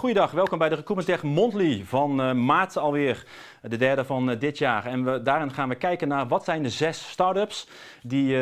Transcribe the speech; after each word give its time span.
Goeiedag, 0.00 0.30
welkom 0.30 0.58
bij 0.58 0.68
de 0.68 0.74
Recruitment 0.74 1.20
Tech 1.20 1.30
Monthly 1.30 1.84
van 1.84 2.20
uh, 2.20 2.32
maart 2.32 2.76
alweer, 2.76 3.26
de 3.62 3.76
derde 3.76 4.04
van 4.04 4.30
uh, 4.30 4.38
dit 4.38 4.58
jaar. 4.58 4.86
En 4.86 5.04
we, 5.04 5.22
daarin 5.22 5.52
gaan 5.52 5.68
we 5.68 5.74
kijken 5.74 6.08
naar 6.08 6.28
wat 6.28 6.44
zijn 6.44 6.62
de 6.62 6.70
zes 6.70 7.10
start-ups 7.10 7.68
die 8.02 8.38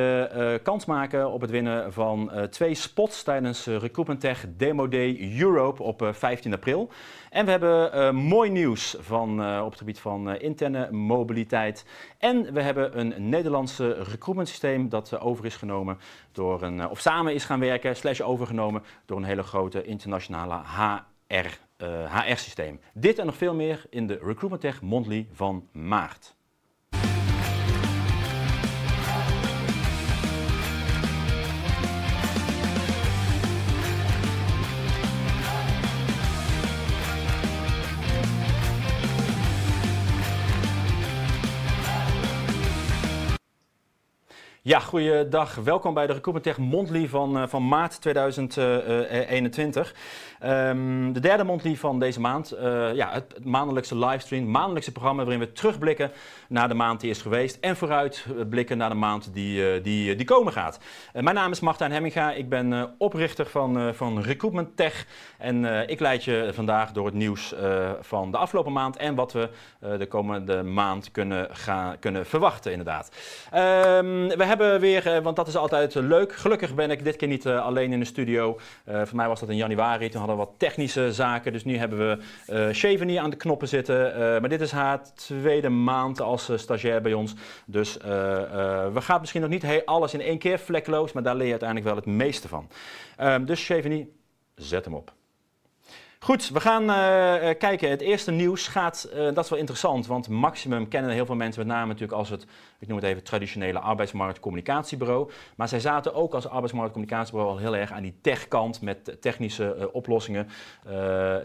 kans 0.63 0.85
maken 0.85 1.31
op 1.31 1.41
het 1.41 1.51
winnen 1.51 1.93
van 1.93 2.31
twee 2.51 2.75
spots 2.75 3.23
tijdens 3.23 3.67
Recruitment 3.67 4.21
Tech 4.21 4.47
Demo 4.57 4.89
Day 4.89 5.39
Europe 5.41 5.83
op 5.83 6.09
15 6.13 6.53
april. 6.53 6.91
En 7.31 7.45
we 7.45 7.51
hebben 7.51 8.15
mooi 8.17 8.51
nieuws 8.51 8.97
van, 9.01 9.61
op 9.61 9.71
het 9.71 9.79
gebied 9.79 10.01
van 10.01 10.37
interne 10.37 10.91
mobiliteit. 10.91 11.87
En 12.19 12.53
we 12.53 12.63
hebben 12.63 12.99
een 12.99 13.29
Nederlandse 13.29 13.93
recruitment 13.93 14.49
systeem 14.49 14.89
dat 14.89 15.21
over 15.21 15.45
is 15.45 15.57
genomen 15.57 15.99
door 16.33 16.63
een, 16.63 16.89
of 16.89 17.01
samen 17.01 17.35
is 17.35 17.45
gaan 17.45 17.61
werken, 17.61 17.97
slash 17.97 18.21
overgenomen 18.21 18.83
door 19.07 19.17
een 19.17 19.25
hele 19.25 19.43
grote 19.43 19.85
internationale 19.85 20.55
HR 20.55 21.13
HR-systeem. 21.35 22.81
Eh, 22.83 23.01
Dit 23.03 23.19
en 23.19 23.27
nog 23.27 23.37
veel 23.37 23.55
meer 23.55 23.85
in 23.91 24.07
de 24.07 24.15
Recruitment 24.15 24.61
Tech 24.61 24.83
Monthly 24.83 25.29
van 25.33 25.69
maart. 25.73 26.35
Ja, 44.67 44.79
goeiedag. 44.79 45.55
Welkom 45.55 45.95
bij 45.95 46.07
de 46.07 46.13
Recruitment 46.13 46.57
Tech 46.57 46.67
Monthly 46.67 47.09
van, 47.09 47.37
uh, 47.37 47.47
van 47.47 47.69
maart 47.69 48.01
2021. 48.01 49.95
Um, 50.45 51.13
de 51.13 51.21
derde 51.21 51.45
monthly 51.45 51.77
van 51.77 51.99
deze 51.99 52.21
maand. 52.21 52.55
Uh, 52.55 52.95
ja, 52.95 53.13
het, 53.13 53.45
maandelijkse 53.45 53.99
livestream, 53.99 54.51
maandelijkse 54.51 54.93
programma 54.93 55.23
waarin 55.23 55.41
we 55.41 55.53
terugblikken 55.53 56.11
naar 56.49 56.69
de 56.69 56.75
maand 56.75 57.01
die 57.01 57.11
is 57.11 57.23
geweest. 57.23 57.59
En 57.61 57.77
vooruit 57.77 58.27
blikken 58.49 58.79
naar 58.79 58.89
de 58.89 58.95
maand 58.95 59.35
die, 59.35 59.77
uh, 59.77 59.83
die, 59.83 60.15
die 60.15 60.27
komen 60.27 60.53
gaat. 60.53 60.79
mijn 61.13 61.35
naam 61.35 61.51
is 61.51 61.61
Martijn 61.61 61.93
Hemminga. 61.93 62.33
Ik 62.33 62.49
ben 62.49 62.95
oprichter 62.99 63.47
van, 63.47 63.95
van 63.95 64.21
Recruitment 64.21 64.77
Tech. 64.77 65.07
En 65.39 65.89
ik 65.89 66.01
leid 66.01 66.25
je 66.25 66.51
vandaag 66.55 66.93
door 66.93 67.05
het 67.07 67.15
nieuws 67.15 67.55
van 68.01 68.31
de 68.31 68.37
afgelopen 68.37 68.73
maand. 68.73 68.97
En 68.97 69.15
wat 69.15 69.33
we 69.33 69.49
de 69.99 70.07
komende 70.07 70.63
maand 70.63 71.11
kunnen, 71.11 71.49
gaan, 71.51 71.99
kunnen 71.99 72.27
verwachten 72.27 72.71
inderdaad. 72.71 73.11
Um, 73.55 74.29
we 74.29 74.45
hebben 74.45 74.81
weer, 74.81 75.23
want 75.23 75.37
dat 75.37 75.49
is 75.49 75.57
altijd 75.57 75.95
leuk. 75.95 76.35
Gelukkig 76.35 76.75
ben 76.75 76.91
ik 76.91 77.05
dit 77.05 77.17
keer 77.17 77.29
niet 77.29 77.47
alleen 77.47 77.93
in 77.93 77.99
de 77.99 78.05
studio. 78.05 78.59
voor 78.85 79.17
mij 79.17 79.29
was 79.29 79.41
dat 79.41 79.49
in 79.49 79.57
januari. 79.57 80.09
Toen 80.09 80.19
hadden 80.19 80.34
wat 80.37 80.51
technische 80.57 81.13
zaken. 81.13 81.53
Dus 81.53 81.65
nu 81.65 81.77
hebben 81.77 81.99
we 81.99 82.73
uh, 83.07 83.21
aan 83.23 83.31
de 83.31 83.37
knoppen 83.37 83.69
zitten. 83.69 84.11
Uh, 84.11 84.19
maar 84.19 84.49
dit 84.49 84.61
is 84.61 84.71
haar 84.71 85.15
tweede 85.15 85.69
maand 85.69 86.21
als 86.21 86.51
uh, 86.51 86.57
stagiair 86.57 87.03
bij 87.03 87.13
ons. 87.13 87.35
Dus 87.67 87.97
we 87.97 89.01
gaan 89.01 89.21
misschien 89.21 89.41
nog 89.41 89.51
niet 89.51 89.83
alles 89.85 90.15
in 90.15 90.21
één 90.21 90.39
keer 90.39 90.59
vlekkeloos, 90.59 91.13
maar 91.13 91.23
daar 91.23 91.35
leer 91.35 91.45
je 91.45 91.51
uiteindelijk 91.51 91.89
wel 91.89 91.99
het 91.99 92.07
meeste 92.07 92.49
van. 92.49 92.69
Um, 93.21 93.45
dus 93.45 93.67
Cheveny, 93.67 94.09
zet 94.55 94.85
hem 94.85 94.95
op. 94.95 95.13
Goed, 96.25 96.51
we 96.51 96.61
gaan 96.61 96.83
uh, 96.83 97.55
kijken. 97.59 97.91
Het 97.91 98.01
eerste 98.01 98.31
nieuws 98.31 98.69
gaat, 98.69 99.09
uh, 99.15 99.25
dat 99.25 99.45
is 99.45 99.51
wel 99.51 99.59
interessant, 99.59 100.07
want 100.07 100.29
Maximum 100.29 100.89
kennen 100.89 101.11
heel 101.11 101.27
veel 101.27 101.35
mensen 101.35 101.67
met 101.67 101.77
name 101.77 101.87
natuurlijk 101.87 102.19
als 102.19 102.29
het, 102.29 102.47
ik 102.79 102.89
noem 102.89 102.97
het 102.97 103.07
even, 103.07 103.23
traditionele 103.23 103.79
arbeidsmarktcommunicatiebureau. 103.79 105.31
Maar 105.57 105.69
zij 105.69 105.81
zaten 105.81 106.15
ook 106.15 106.35
als 106.35 106.49
arbeidsmarktcommunicatiebureau 106.49 107.53
al 107.53 107.59
heel 107.59 107.77
erg 107.77 107.93
aan 107.93 108.03
die 108.03 108.15
techkant 108.21 108.81
met 108.81 109.17
technische 109.21 109.91
oplossingen 109.93 110.49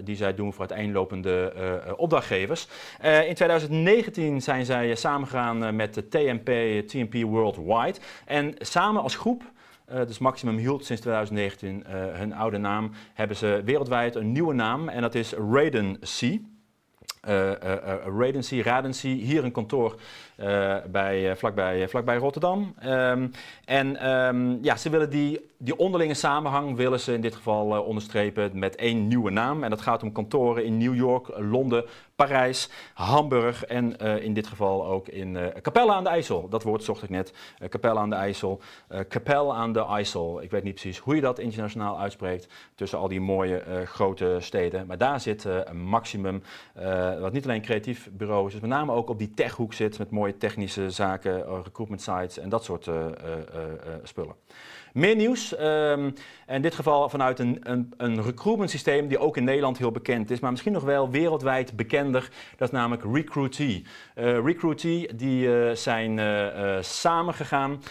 die 0.03 0.15
zij 0.15 0.33
doen 0.33 0.53
voor 0.53 0.67
uiteenlopende 0.69 1.53
opdrachtgevers. 1.97 2.67
in 3.01 3.35
2019 3.35 4.41
zijn 4.41 4.65
zij 4.65 4.95
samengegaan 4.95 5.75
met 5.75 5.93
de 5.93 6.07
TMP, 6.07 6.49
TMP 6.87 7.23
Worldwide 7.23 7.99
en 8.25 8.53
samen 8.57 9.01
als 9.01 9.15
groep 9.15 9.43
uh, 9.93 10.05
dus 10.05 10.17
Maximum 10.17 10.57
hield 10.57 10.85
sinds 10.85 11.01
2019 11.01 11.83
uh, 11.87 11.93
hun 12.17 12.33
oude 12.33 12.57
naam. 12.57 12.91
Hebben 13.13 13.37
ze 13.37 13.61
wereldwijd 13.65 14.15
een 14.15 14.31
nieuwe 14.31 14.53
naam 14.53 14.89
en 14.89 15.01
dat 15.01 15.15
is 15.15 15.33
Raiden 15.33 15.99
C. 15.99 16.21
Uh, 16.21 17.51
Raiden 18.17 18.41
C, 18.41 18.65
Raden 18.65 18.91
C, 18.91 19.01
hier 19.01 19.43
een 19.43 19.51
kantoor 19.51 19.99
bij, 20.91 21.37
vlakbij, 21.37 21.89
vlakbij 21.89 22.17
Rotterdam. 22.17 22.75
Um, 22.85 23.31
en 23.65 24.09
um, 24.09 24.59
ja, 24.61 24.75
ze 24.75 24.89
willen 24.89 25.09
die 25.09 25.49
die 25.61 25.77
onderlinge 25.77 26.13
samenhang 26.13 26.75
willen 26.75 26.99
ze 26.99 27.13
in 27.13 27.21
dit 27.21 27.35
geval 27.35 27.75
uh, 27.75 27.87
onderstrepen 27.87 28.59
met 28.59 28.75
één 28.75 29.07
nieuwe 29.07 29.31
naam. 29.31 29.63
En 29.63 29.69
dat 29.69 29.81
gaat 29.81 30.03
om 30.03 30.11
kantoren 30.11 30.65
in 30.65 30.77
New 30.77 30.95
York, 30.95 31.27
Londen, 31.37 31.85
Parijs, 32.15 32.69
Hamburg 32.93 33.65
en 33.65 33.95
uh, 34.01 34.23
in 34.23 34.33
dit 34.33 34.47
geval 34.47 34.85
ook 34.85 35.07
in 35.07 35.35
uh, 35.35 35.47
Capelle 35.61 35.93
aan 35.93 36.03
de 36.03 36.09
IJssel. 36.09 36.49
Dat 36.49 36.63
woord 36.63 36.83
zocht 36.83 37.03
ik 37.03 37.09
net. 37.09 37.33
Capelle 37.69 37.99
aan 37.99 38.09
de 38.09 38.15
IJssel. 38.15 38.61
Capelle 39.09 39.53
aan 39.53 39.73
de 39.73 39.85
IJssel. 39.85 40.41
Ik 40.41 40.51
weet 40.51 40.63
niet 40.63 40.73
precies 40.73 40.97
hoe 40.97 41.15
je 41.15 41.21
dat 41.21 41.39
internationaal 41.39 41.99
uitspreekt 41.99 42.47
tussen 42.75 42.99
al 42.99 43.07
die 43.07 43.21
mooie 43.21 43.63
grote 43.85 44.37
steden. 44.39 44.87
Maar 44.87 44.97
daar 44.97 45.19
zit 45.19 45.43
een 45.43 45.81
maximum, 45.81 46.43
wat 47.19 47.31
niet 47.31 47.43
alleen 47.43 47.61
creatief 47.61 48.09
bureau 48.11 48.45
is, 48.45 48.51
dus 48.51 48.61
met 48.61 48.69
name 48.69 48.91
ook 48.91 49.09
op 49.09 49.17
die 49.17 49.33
techhoek 49.33 49.73
zit 49.73 49.97
met 49.97 50.09
mooie 50.09 50.28
technische 50.37 50.89
zaken, 50.89 51.63
recruitment 51.63 52.01
sites 52.01 52.39
en 52.39 52.49
dat 52.49 52.63
soort 52.63 52.89
spullen. 54.03 54.35
Meer 54.93 55.15
nieuws, 55.15 55.59
um, 55.59 56.13
in 56.49 56.61
dit 56.61 56.75
geval 56.75 57.09
vanuit 57.09 57.39
een, 57.39 57.59
een, 57.61 57.93
een 57.97 58.23
recruitment 58.23 58.69
systeem 58.69 59.07
die 59.07 59.19
ook 59.19 59.37
in 59.37 59.43
Nederland 59.43 59.77
heel 59.77 59.91
bekend 59.91 60.31
is, 60.31 60.39
maar 60.39 60.51
misschien 60.51 60.73
nog 60.73 60.83
wel 60.83 61.09
wereldwijd 61.09 61.75
bekender. 61.75 62.29
Dat 62.57 62.67
is 62.67 62.73
namelijk 62.73 63.03
Recruitee. 63.13 63.85
Uh, 64.15 64.45
Recruitee 64.45 65.15
die 65.15 65.47
uh, 65.47 65.71
zijn 65.71 66.17
uh, 66.17 66.77
samengegaan 66.81 67.81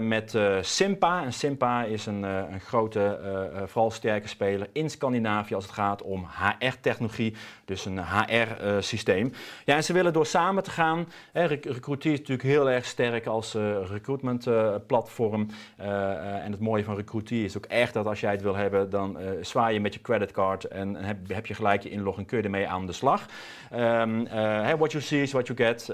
met 0.00 0.38
Simpa. 0.60 1.24
En 1.24 1.32
Simpa 1.32 1.84
is 1.84 2.06
een, 2.06 2.22
een 2.22 2.60
grote, 2.60 3.18
vooral 3.66 3.90
sterke 3.90 4.28
speler 4.28 4.68
in 4.72 4.90
Scandinavië 4.90 5.54
als 5.54 5.64
het 5.64 5.72
gaat 5.72 6.02
om 6.02 6.26
HR-technologie, 6.58 7.34
dus 7.64 7.84
een 7.84 8.00
HR-systeem. 8.04 9.32
ja, 9.64 9.76
en 9.76 9.84
ze 9.84 9.92
willen 9.92 10.12
door 10.12 10.26
samen 10.26 10.62
te 10.62 10.70
gaan, 10.70 11.08
Recruitee 11.32 12.12
is 12.12 12.18
natuurlijk 12.18 12.48
heel 12.48 12.70
erg 12.70 12.84
sterk 12.84 13.26
als 13.26 13.54
recruitment 13.90 14.48
platform. 14.86 15.46
En 15.76 16.50
het 16.50 16.60
mooie 16.60 16.84
van 16.84 16.96
Recruitee 16.96 17.44
is 17.44 17.56
ook 17.56 17.66
echt 17.66 17.89
dat 17.92 18.06
als 18.06 18.20
jij 18.20 18.30
het 18.30 18.42
wil 18.42 18.54
hebben, 18.54 18.90
dan 18.90 19.20
uh, 19.20 19.28
zwaai 19.40 19.74
je 19.74 19.80
met 19.80 19.94
je 19.94 20.00
creditcard 20.00 20.64
en, 20.64 20.94
heb, 20.94 21.16
heb, 21.28 21.46
je 21.46 21.54
gelijk 21.54 21.82
je 21.82 21.90
inlog 21.90 22.18
en 22.18 22.24
kun 22.24 22.38
je 22.38 22.44
ermee 22.44 22.68
aan 22.68 22.86
de 22.86 22.92
slag. 22.92 23.26
Um, 23.74 24.20
uh, 24.20 24.72
what 24.72 24.92
you 24.92 25.02
see 25.04 25.22
is 25.22 25.32
what 25.32 25.46
you 25.46 25.58
get. 25.58 25.86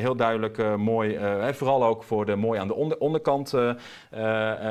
heel 0.00 0.16
duidelijk 0.16 0.76
mooi. 0.76 1.18
vooral 1.52 1.84
ook 1.84 2.02
voor 2.02 2.26
de 2.26 2.36
mooi 2.36 2.60
aan 2.60 2.66
de 2.66 2.74
onder, 2.74 2.98
onderkant 2.98 3.52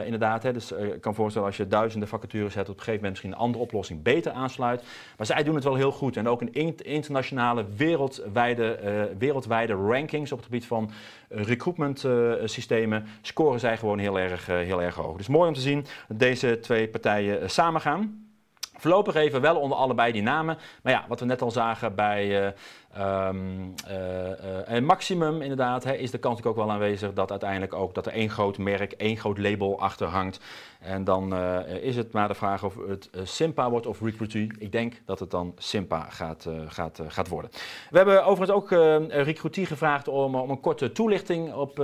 inderdaad. 0.06 0.44
Hè. 0.44 0.54
Dus 0.54 0.72
ik 0.72 1.02
kan 1.02 1.16
voorstellen 1.16 1.48
als 1.48 1.58
je 1.58 1.68
duizenden 1.68 2.08
vacatures 2.08 2.54
hebt, 2.54 2.70
op 2.70 2.78
een 2.78 2.84
gegeven 2.84 3.04
moment 3.04 3.12
misschien 3.12 3.32
een 3.32 3.48
andere 3.48 3.64
oplossing 3.64 4.04
beter 4.04 4.32
aansluit. 4.32 4.84
Maar 5.18 5.26
zij 5.26 5.44
doen 5.44 5.56
het 5.56 5.64
wel 5.64 5.76
heel 5.76 5.92
goed. 5.92 6.18
En 6.18 6.28
ook 6.28 6.42
in 6.42 6.76
internationale 6.84 7.66
wereldwijde, 7.76 8.80
wereldwijde 9.18 9.74
rankings 9.74 10.32
op 10.32 10.38
het 10.38 10.46
gebied 10.46 10.66
van 10.66 10.92
recruitment 11.32 12.06
systemen 12.44 13.06
scoren 13.22 13.60
zij 13.60 13.78
gewoon 13.78 14.00
heel 14.00 14.20
erg, 14.20 14.46
heel 14.46 14.82
erg 14.82 14.96
hoog. 14.96 15.18
Dus 15.18 15.28
mooi 15.28 15.48
om 15.48 15.54
te 15.54 15.62
zien 15.62 15.86
dat 16.08 16.20
deze 16.20 16.60
twee 16.60 16.88
partijen 16.88 17.42
eh, 17.42 17.48
samen 17.48 17.82
gaan. 17.82 18.30
Voorlopig 18.78 19.16
even 19.16 19.42
wel 19.42 19.60
onder 19.60 19.78
allebei 19.78 20.12
die 20.12 20.22
namen. 20.22 20.58
Maar 20.84 20.94
ja, 20.94 21.06
wat 21.08 21.20
we 21.20 21.26
net 21.26 21.42
al 21.42 21.52
zagen 21.52 21.96
bij 21.96 22.54
Um, 23.00 23.74
uh, 23.90 24.78
uh, 24.78 24.82
maximum 24.82 25.42
inderdaad 25.42 25.84
hè, 25.84 25.94
is 25.94 26.12
de 26.12 26.18
kans 26.18 26.44
ook 26.44 26.56
wel 26.56 26.72
aanwezig 26.72 27.14
dat 27.14 27.32
uiteindelijk 27.32 27.74
ook 27.74 27.94
dat 27.94 28.06
er 28.06 28.12
één 28.12 28.30
groot 28.30 28.58
merk, 28.58 28.92
één 28.92 29.18
groot 29.18 29.38
label 29.38 29.80
achter 29.80 30.08
hangt. 30.08 30.40
En 30.80 31.04
dan 31.04 31.34
uh, 31.34 31.84
is 31.84 31.96
het 31.96 32.12
maar 32.12 32.28
de 32.28 32.34
vraag 32.34 32.64
of 32.64 32.76
het 32.88 33.10
Simpa 33.24 33.70
wordt 33.70 33.86
of 33.86 34.02
Recruitee. 34.02 34.52
Ik 34.58 34.72
denk 34.72 35.02
dat 35.06 35.20
het 35.20 35.32
dan 35.32 35.54
Simpa 35.58 36.08
gaat, 36.10 36.48
gaat, 36.68 37.02
gaat 37.08 37.28
worden. 37.28 37.52
We 37.90 37.98
hebben 37.98 38.26
overigens 38.26 38.58
ook 38.58 38.72
Recruitee 39.10 39.66
gevraagd 39.66 40.08
om, 40.08 40.36
om 40.36 40.50
een 40.50 40.60
korte 40.60 40.92
toelichting 40.92 41.54
op, 41.54 41.80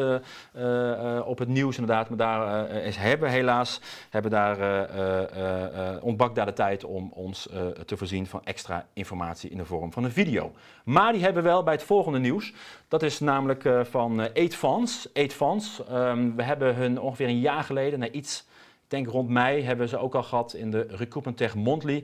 op 1.25 1.39
het 1.39 1.47
nieuws 1.47 1.77
inderdaad. 1.77 2.09
Maar 2.09 2.17
daar 2.17 2.69
is, 2.69 2.95
hebben 2.95 3.29
helaas 3.29 3.81
hebben 4.09 4.31
daar, 4.31 4.89
ontbakt 6.01 6.35
daar 6.35 6.45
de 6.45 6.53
tijd 6.53 6.83
om 6.83 7.11
ons 7.13 7.49
te 7.85 7.97
voorzien 7.97 8.27
van 8.27 8.41
extra 8.43 8.85
informatie 8.93 9.49
in 9.49 9.57
de 9.57 9.65
vorm 9.65 9.93
van 9.93 10.03
een 10.03 10.11
video. 10.11 10.51
Maar 10.97 11.11
die 11.11 11.21
hebben 11.21 11.43
wel 11.43 11.63
bij 11.63 11.73
het 11.73 11.83
volgende 11.83 12.19
nieuws. 12.19 12.53
Dat 12.87 13.03
is 13.03 13.19
namelijk 13.19 13.63
uh, 13.63 13.83
van 13.83 14.19
Eight 14.19 14.55
Fans. 14.55 15.09
Fans. 15.29 15.81
Um, 15.91 16.35
we 16.35 16.43
hebben 16.43 16.75
hun 16.75 16.99
ongeveer 16.99 17.27
een 17.27 17.39
jaar 17.39 17.63
geleden, 17.63 17.99
naar 17.99 18.09
iets, 18.09 18.45
ik 18.83 18.89
denk 18.89 19.07
rond 19.07 19.29
mei, 19.29 19.63
hebben 19.63 19.89
ze 19.89 19.97
ook 19.97 20.15
al 20.15 20.23
gehad 20.23 20.53
in 20.53 20.71
de 20.71 20.85
Recruitment 20.89 21.37
Tech 21.37 21.55
Monthly. 21.55 22.03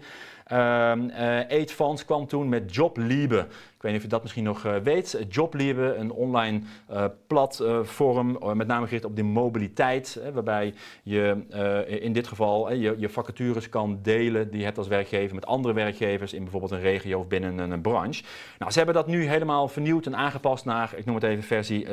Uh, 0.51 1.65
Funds 1.65 2.05
kwam 2.05 2.27
toen 2.27 2.49
met 2.49 2.75
Jobliebe. 2.75 3.47
Ik 3.75 3.89
weet 3.89 3.91
niet 3.91 4.01
of 4.01 4.07
je 4.07 4.15
dat 4.15 4.21
misschien 4.21 4.43
nog 4.43 4.65
uh, 4.65 4.75
weet. 4.75 5.25
Jobliebe, 5.29 5.95
een 5.95 6.11
online 6.11 6.61
uh, 6.91 7.05
platform, 7.27 8.37
met 8.53 8.67
name 8.67 8.85
gericht 8.85 9.05
op 9.05 9.15
de 9.15 9.23
mobiliteit. 9.23 10.19
waarbij 10.33 10.73
je 11.03 11.35
in 12.01 12.13
dit 12.13 12.27
geval 12.27 12.73
je, 12.73 12.95
je, 12.97 13.09
vacatures 13.09 13.69
kan 13.69 13.99
delen 14.01 14.49
die 14.49 14.59
je 14.59 14.65
hebt 14.65 14.77
als 14.77 14.87
werkgever 14.87 15.35
met 15.35 15.45
andere 15.45 15.73
werkgevers 15.73 16.33
in 16.33 16.41
bijvoorbeeld 16.41 16.71
een 16.71 16.79
regio 16.79 17.19
of 17.19 17.27
binnen 17.27 17.71
een, 17.71 17.81
branche. 17.81 18.23
Nou, 18.59 18.71
ze 18.71 18.77
hebben 18.77 18.95
dat 18.95 19.07
nu 19.07 19.25
helemaal 19.25 19.67
vernieuwd 19.67 20.05
en 20.05 20.15
aangepast 20.15 20.65
naar, 20.65 20.93
ik 20.95 21.05
noem 21.05 21.15
het 21.15 21.23
even 21.23 21.43
versie 21.43 21.87
2.2.0. 21.87 21.91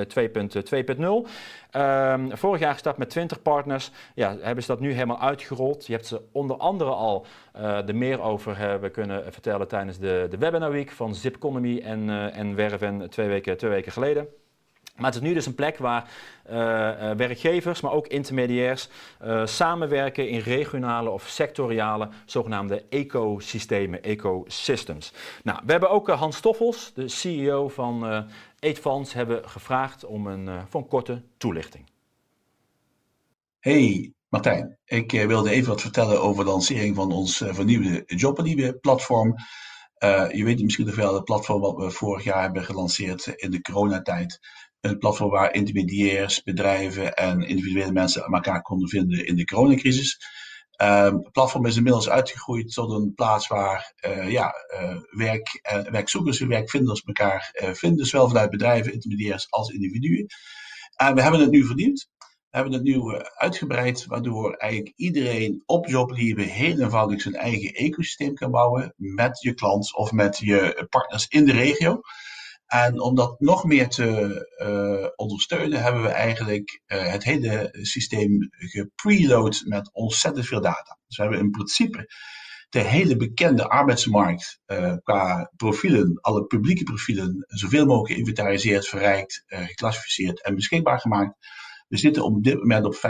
Um, 1.77 2.37
vorig 2.37 2.61
jaar 2.61 2.73
gestart 2.73 2.97
met 2.97 3.11
20 3.11 3.43
partners. 3.43 3.91
Ja, 4.15 4.37
hebben 4.41 4.65
ze 4.65 4.71
dat 4.71 4.81
nu 4.81 4.93
helemaal 4.93 5.21
uitgerold. 5.21 5.87
Je 5.87 5.93
hebt 5.93 6.07
ze 6.07 6.21
onder 6.33 6.57
andere 6.57 6.91
al 6.91 7.27
er 7.53 7.97
meer 7.97 8.21
over 8.21 8.40
hebben 8.45 8.91
kunnen 8.91 9.33
vertellen 9.33 9.69
tijdens 9.69 9.99
de, 9.99 10.27
de 10.31 10.39
Webinar 10.39 10.71
Week 10.71 10.91
van 10.91 11.15
Zipconomy 11.15 11.79
en, 11.79 12.09
uh, 12.09 12.37
en 12.37 12.55
Werven 12.55 13.11
twee 13.11 13.29
weken, 13.29 13.57
twee 13.57 13.71
weken 13.71 13.93
geleden. 13.93 14.29
Maar 14.97 15.13
het 15.13 15.23
is 15.23 15.29
nu 15.29 15.35
dus 15.35 15.47
een 15.47 15.55
plek 15.55 15.79
waar 15.79 16.11
uh, 16.51 16.57
uh, 16.57 17.11
werkgevers, 17.17 17.81
maar 17.81 17.93
ook 17.93 18.07
intermediairs 18.07 18.89
uh, 19.25 19.47
samenwerken 19.47 20.29
in 20.29 20.39
regionale 20.39 21.11
of 21.11 21.29
sectoriale 21.29 22.09
zogenaamde 22.25 22.85
ecosystemen, 22.89 24.03
ecosystems. 24.03 25.13
Nou, 25.43 25.61
we 25.65 25.71
hebben 25.71 25.91
ook 25.91 26.09
Hans 26.09 26.37
Stoffels, 26.37 26.93
de 26.95 27.09
CEO 27.09 27.69
van 27.69 28.27
Funds 28.61 29.13
hebben 29.13 29.49
gevraagd 29.49 30.05
om 30.05 30.27
een, 30.27 30.47
uh, 30.47 30.63
voor 30.69 30.87
korte 30.87 31.23
toelichting. 31.37 31.85
Hey 33.61 34.13
Martijn, 34.31 34.79
ik 34.85 35.13
uh, 35.13 35.27
wilde 35.27 35.51
even 35.51 35.69
wat 35.69 35.81
vertellen 35.81 36.23
over 36.23 36.45
de 36.45 36.51
lancering 36.51 36.97
van 36.97 37.13
ons 37.13 37.41
uh, 37.41 37.55
vernieuwde 37.55 38.03
Jobberliebe-platform. 38.07 39.35
je 40.33 40.45
weet 40.45 40.63
misschien 40.63 40.87
nog 40.87 40.95
wel 40.95 41.15
het 41.15 41.25
platform 41.25 41.61
wat 41.61 41.77
we 41.77 41.91
vorig 41.91 42.25
jaar 42.25 42.43
hebben 42.43 42.65
gelanceerd 42.65 43.27
in 43.27 43.51
de 43.51 43.61
coronatijd. 43.61 44.39
Een 44.81 44.99
platform 44.99 45.31
waar 45.31 45.55
intermediairs, 45.55 46.43
bedrijven 46.43 47.15
en 47.15 47.41
individuele 47.43 47.93
mensen 47.93 48.23
elkaar 48.23 48.63
konden 48.63 48.89
vinden 48.89 49.27
in 49.27 49.37
de 49.37 49.45
coronacrisis. 49.45 50.19
Um, 50.83 51.15
het 51.15 51.33
platform 51.33 51.67
is 51.67 51.77
inmiddels 51.77 52.09
uitgegroeid 52.09 52.73
tot 52.73 52.91
een 52.91 53.15
plaats 53.15 53.47
waar 53.47 53.95
uh, 54.07 54.31
ja, 54.31 54.55
werk, 55.11 55.61
werkzoekers 55.91 56.41
en 56.41 56.49
werkvinders 56.49 57.03
elkaar 57.03 57.55
vinden, 57.73 58.07
zowel 58.07 58.29
vanuit 58.29 58.51
bedrijven, 58.51 58.93
intermediairs 58.93 59.51
als 59.51 59.69
individuen. 59.69 60.27
En 60.97 61.15
we 61.15 61.23
hebben 61.23 61.41
het 61.41 61.51
nu 61.51 61.65
verdiend. 61.65 62.09
Hebben 62.51 62.73
het 62.73 62.83
nu 62.83 63.15
uitgebreid, 63.35 64.07
waardoor 64.07 64.55
eigenlijk 64.55 64.93
iedereen 64.97 65.63
op 65.67 65.87
Jobliebe 65.87 66.43
heel 66.43 66.81
eenvoudig 66.81 67.21
zijn 67.21 67.35
eigen 67.35 67.73
ecosysteem 67.73 68.35
kan 68.35 68.51
bouwen 68.51 68.95
met 68.97 69.41
je 69.41 69.55
klant 69.55 69.95
of 69.95 70.13
met 70.13 70.39
je 70.39 70.87
partners 70.89 71.27
in 71.29 71.45
de 71.45 71.53
regio. 71.53 72.01
En 72.67 73.01
om 73.01 73.15
dat 73.15 73.41
nog 73.41 73.65
meer 73.65 73.89
te 73.89 74.09
uh, 74.63 75.09
ondersteunen, 75.17 75.83
hebben 75.83 76.03
we 76.03 76.09
eigenlijk 76.09 76.83
het 76.87 77.25
hele 77.25 77.69
systeem 77.83 78.49
gepreload 78.51 79.63
met 79.65 79.93
ontzettend 79.93 80.47
veel 80.47 80.61
data. 80.61 80.99
Dus 81.07 81.17
we 81.17 81.23
hebben 81.23 81.41
in 81.41 81.51
principe 81.51 82.13
de 82.69 82.81
hele 82.81 83.17
bekende 83.17 83.69
arbeidsmarkt 83.69 84.61
qua 85.03 85.53
profielen, 85.57 86.19
alle 86.21 86.45
publieke 86.45 86.83
profielen, 86.83 87.45
zoveel 87.47 87.87
mogelijk 87.87 88.13
geïnventariseerd, 88.13 88.89
verrijkt, 88.89 89.45
geclassificeerd 89.47 90.43
en 90.43 90.55
beschikbaar 90.55 91.01
gemaakt. 91.01 91.35
We 91.91 91.97
zitten 91.97 92.25
op 92.25 92.43
dit 92.45 92.59
moment 92.59 92.85
op 92.85 92.95
5,5 92.95 93.01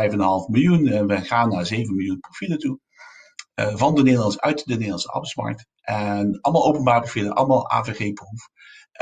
miljoen 0.51 0.87
en 0.87 1.07
we 1.07 1.21
gaan 1.21 1.49
naar 1.49 1.67
7 1.67 1.97
miljoen 1.97 2.21
profielen 2.21 2.59
toe. 2.59 2.79
van 3.55 3.95
de 3.95 4.03
Nederlandse, 4.03 4.41
uit 4.41 4.65
de 4.67 4.73
Nederlandse 4.73 5.09
arbeidsmarkt. 5.09 5.67
En 5.81 6.41
allemaal 6.41 6.67
openbaar 6.67 7.01
profielen, 7.01 7.33
allemaal 7.33 7.71
AVG-proef. 7.71 8.49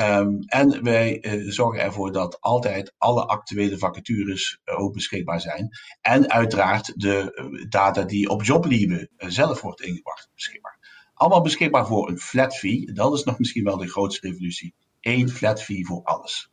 Um, 0.00 0.42
en 0.46 0.82
wij 0.82 1.24
uh, 1.24 1.50
zorgen 1.50 1.82
ervoor 1.82 2.12
dat 2.12 2.40
altijd 2.40 2.94
alle 2.98 3.26
actuele 3.26 3.78
vacatures 3.78 4.60
uh, 4.64 4.80
ook 4.80 4.92
beschikbaar 4.92 5.40
zijn. 5.40 5.68
En 6.00 6.30
uiteraard 6.30 6.92
de 7.00 7.66
data 7.68 8.02
die 8.02 8.28
op 8.28 8.44
Jobliebe 8.44 9.10
zelf 9.16 9.60
wordt 9.60 9.80
ingebracht 9.80 10.30
beschikbaar. 10.34 10.78
Allemaal 11.14 11.42
beschikbaar 11.42 11.86
voor 11.86 12.08
een 12.08 12.18
flat 12.18 12.56
fee. 12.56 12.92
Dat 12.92 13.14
is 13.14 13.24
nog 13.24 13.38
misschien 13.38 13.64
wel 13.64 13.76
de 13.76 13.88
grootste 13.88 14.28
revolutie. 14.28 14.74
Eén 15.00 15.28
flat 15.28 15.62
fee 15.62 15.86
voor 15.86 16.02
alles. 16.02 16.50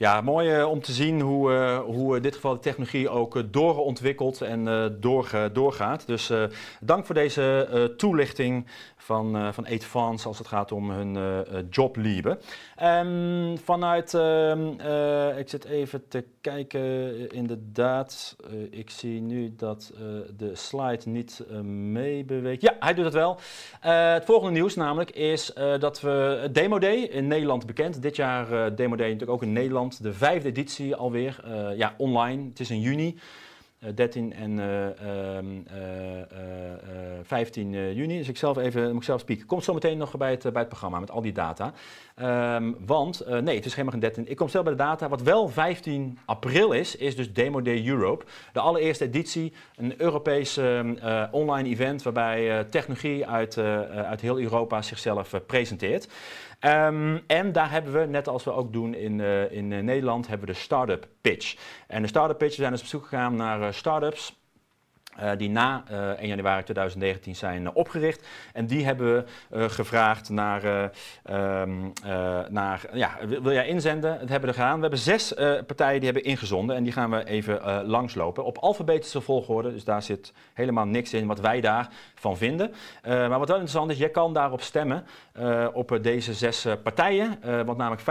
Ja, 0.00 0.20
mooi 0.20 0.62
om 0.62 0.80
te 0.80 0.92
zien 0.92 1.20
hoe, 1.20 1.50
uh, 1.50 1.78
hoe 1.78 2.16
in 2.16 2.22
dit 2.22 2.34
geval 2.34 2.54
de 2.54 2.60
technologie 2.60 3.08
ook 3.08 3.52
doorontwikkelt 3.52 4.40
en 4.40 4.64
door, 5.00 5.50
doorgaat. 5.52 6.06
Dus 6.06 6.32
dank 6.80 7.06
voor 7.06 7.14
deze 7.14 7.94
toelichting 7.96 8.66
van, 9.10 9.36
uh, 9.36 9.52
van 9.52 9.66
als 10.24 10.38
het 10.38 10.46
gaat 10.46 10.72
om 10.72 10.90
hun 10.90 11.14
uh, 11.14 11.38
jobliebe. 11.70 12.38
Um, 12.82 13.58
vanuit, 13.58 14.12
uh, 14.12 15.38
ik 15.38 15.48
zit 15.48 15.64
even 15.64 16.08
te 16.08 16.24
kijken, 16.40 17.30
inderdaad, 17.30 18.36
ik 18.70 18.90
zie 18.90 19.20
nu 19.20 19.54
dat 19.56 19.92
de 20.36 20.54
slide 20.54 21.08
niet 21.08 21.44
meebeweegt. 21.92 22.62
Ja, 22.62 22.76
hij 22.80 22.94
doet 22.94 23.04
het 23.04 23.14
wel. 23.14 23.38
het 23.80 24.24
volgende 24.24 24.52
nieuws 24.52 24.74
namelijk 24.74 25.10
is 25.10 25.52
dat 25.78 26.00
we 26.00 26.48
Demo 26.52 26.78
Day 26.78 26.96
in 26.96 27.26
Nederland 27.26 27.66
bekend. 27.66 28.02
Dit 28.02 28.16
jaar 28.16 28.74
Demo 28.74 28.96
Day 28.96 29.06
natuurlijk 29.06 29.30
ook 29.30 29.42
in 29.42 29.52
Nederland, 29.52 29.89
de 29.96 30.12
vijfde 30.12 30.48
editie 30.48 30.94
alweer, 30.96 31.42
ja, 31.76 31.94
online. 31.96 32.48
Het 32.48 32.60
is 32.60 32.70
in 32.70 32.80
juni. 32.80 33.16
13 33.94 34.32
en 34.32 34.58
uh, 34.58 34.86
15 37.22 37.94
juni. 37.94 38.18
Dus 38.18 38.28
ik 38.28 38.36
zelf 38.36 38.58
even, 38.58 38.88
moet 38.88 38.96
ik 38.96 39.02
zelf 39.02 39.20
spieken. 39.20 39.46
Komt 39.46 39.64
zo 39.64 39.74
meteen 39.74 39.98
nog 39.98 40.16
bij 40.16 40.30
het, 40.30 40.42
bij 40.42 40.60
het 40.60 40.68
programma 40.68 41.00
met 41.00 41.10
al 41.10 41.22
die 41.22 41.32
data. 41.32 41.72
Um, 42.56 42.76
want, 42.86 43.26
nee, 43.26 43.56
het 43.56 43.64
is 43.64 43.70
helemaal 43.70 43.90
geen 43.90 44.00
13. 44.00 44.30
Ik 44.30 44.36
kom 44.36 44.48
zelf 44.48 44.64
bij 44.64 44.72
de 44.72 44.78
data. 44.78 45.08
Wat 45.08 45.22
wel 45.22 45.48
15 45.48 46.18
april 46.24 46.72
is, 46.72 46.96
is 46.96 47.16
dus 47.16 47.32
Demo 47.32 47.62
Day 47.62 47.86
Europe. 47.86 48.24
De 48.52 48.60
allereerste 48.60 49.04
editie, 49.04 49.52
een 49.76 50.00
Europees 50.00 50.58
uh, 50.58 51.24
online 51.30 51.68
event 51.68 52.02
waarbij 52.02 52.64
technologie 52.64 53.26
uit, 53.26 53.58
uit 53.58 54.20
heel 54.20 54.40
Europa 54.40 54.82
zichzelf 54.82 55.40
presenteert. 55.46 56.08
Um, 56.60 57.22
en 57.26 57.52
daar 57.52 57.70
hebben 57.70 57.92
we, 57.92 58.06
net 58.06 58.28
als 58.28 58.44
we 58.44 58.52
ook 58.52 58.72
doen 58.72 58.94
in, 58.94 59.20
in 59.50 59.68
Nederland, 59.84 60.28
hebben 60.28 60.46
we 60.46 60.52
de 60.52 60.58
Startup 60.58 61.08
Pitch. 61.20 61.56
En 61.86 62.02
de 62.02 62.08
Startup 62.08 62.38
Pitch, 62.38 62.54
zijn 62.54 62.70
dus 62.70 62.80
op 62.80 62.86
zoek 62.86 63.02
gegaan 63.06 63.36
naar 63.36 63.74
startups 63.74 64.39
uh, 65.18 65.30
die 65.36 65.50
na 65.50 65.84
eh, 65.88 66.08
1 66.08 66.28
januari 66.28 66.62
2019 66.62 67.36
zijn 67.36 67.62
uh, 67.62 67.68
opgericht. 67.72 68.26
En 68.52 68.66
die 68.66 68.84
hebben 68.84 69.26
we 69.48 69.68
gevraagd 69.68 70.28
naar, 70.28 70.90
ehm, 71.22 71.90
naar 72.48 72.88
ja, 72.92 73.16
wil 73.26 73.52
jij 73.52 73.66
inzenden? 73.66 74.18
Dat 74.18 74.28
hebben 74.28 74.48
we 74.48 74.54
gedaan. 74.54 74.74
We 74.74 74.80
hebben 74.80 74.98
zes 74.98 75.34
partijen 75.66 76.00
die 76.00 76.10
hebben 76.10 76.30
ingezonden 76.30 76.76
en 76.76 76.82
die 76.82 76.92
gaan 76.92 77.10
we 77.10 77.24
even 77.24 77.84
langslopen. 77.86 78.44
Op 78.44 78.58
alfabetische 78.58 79.20
volgorde, 79.20 79.72
dus 79.72 79.84
daar 79.84 80.02
zit 80.02 80.32
helemaal 80.54 80.86
niks 80.86 81.12
in 81.12 81.26
wat 81.26 81.40
wij 81.40 81.60
daarvan 81.60 82.36
vinden. 82.36 82.72
maar 83.02 83.38
wat 83.38 83.48
wel 83.48 83.56
interessant 83.56 83.90
is, 83.90 83.98
je 83.98 84.10
kan 84.10 84.32
daarop 84.32 84.62
stemmen 84.62 85.06
op 85.72 85.98
deze 86.02 86.34
zes 86.34 86.66
partijen. 86.82 87.38
want 87.64 87.78
namelijk 87.78 88.02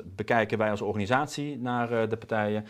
50% 0.00 0.02
bekijken 0.04 0.58
wij 0.58 0.70
als 0.70 0.80
organisatie 0.80 1.58
naar 1.58 2.08
de 2.08 2.16
partijen 2.16 2.66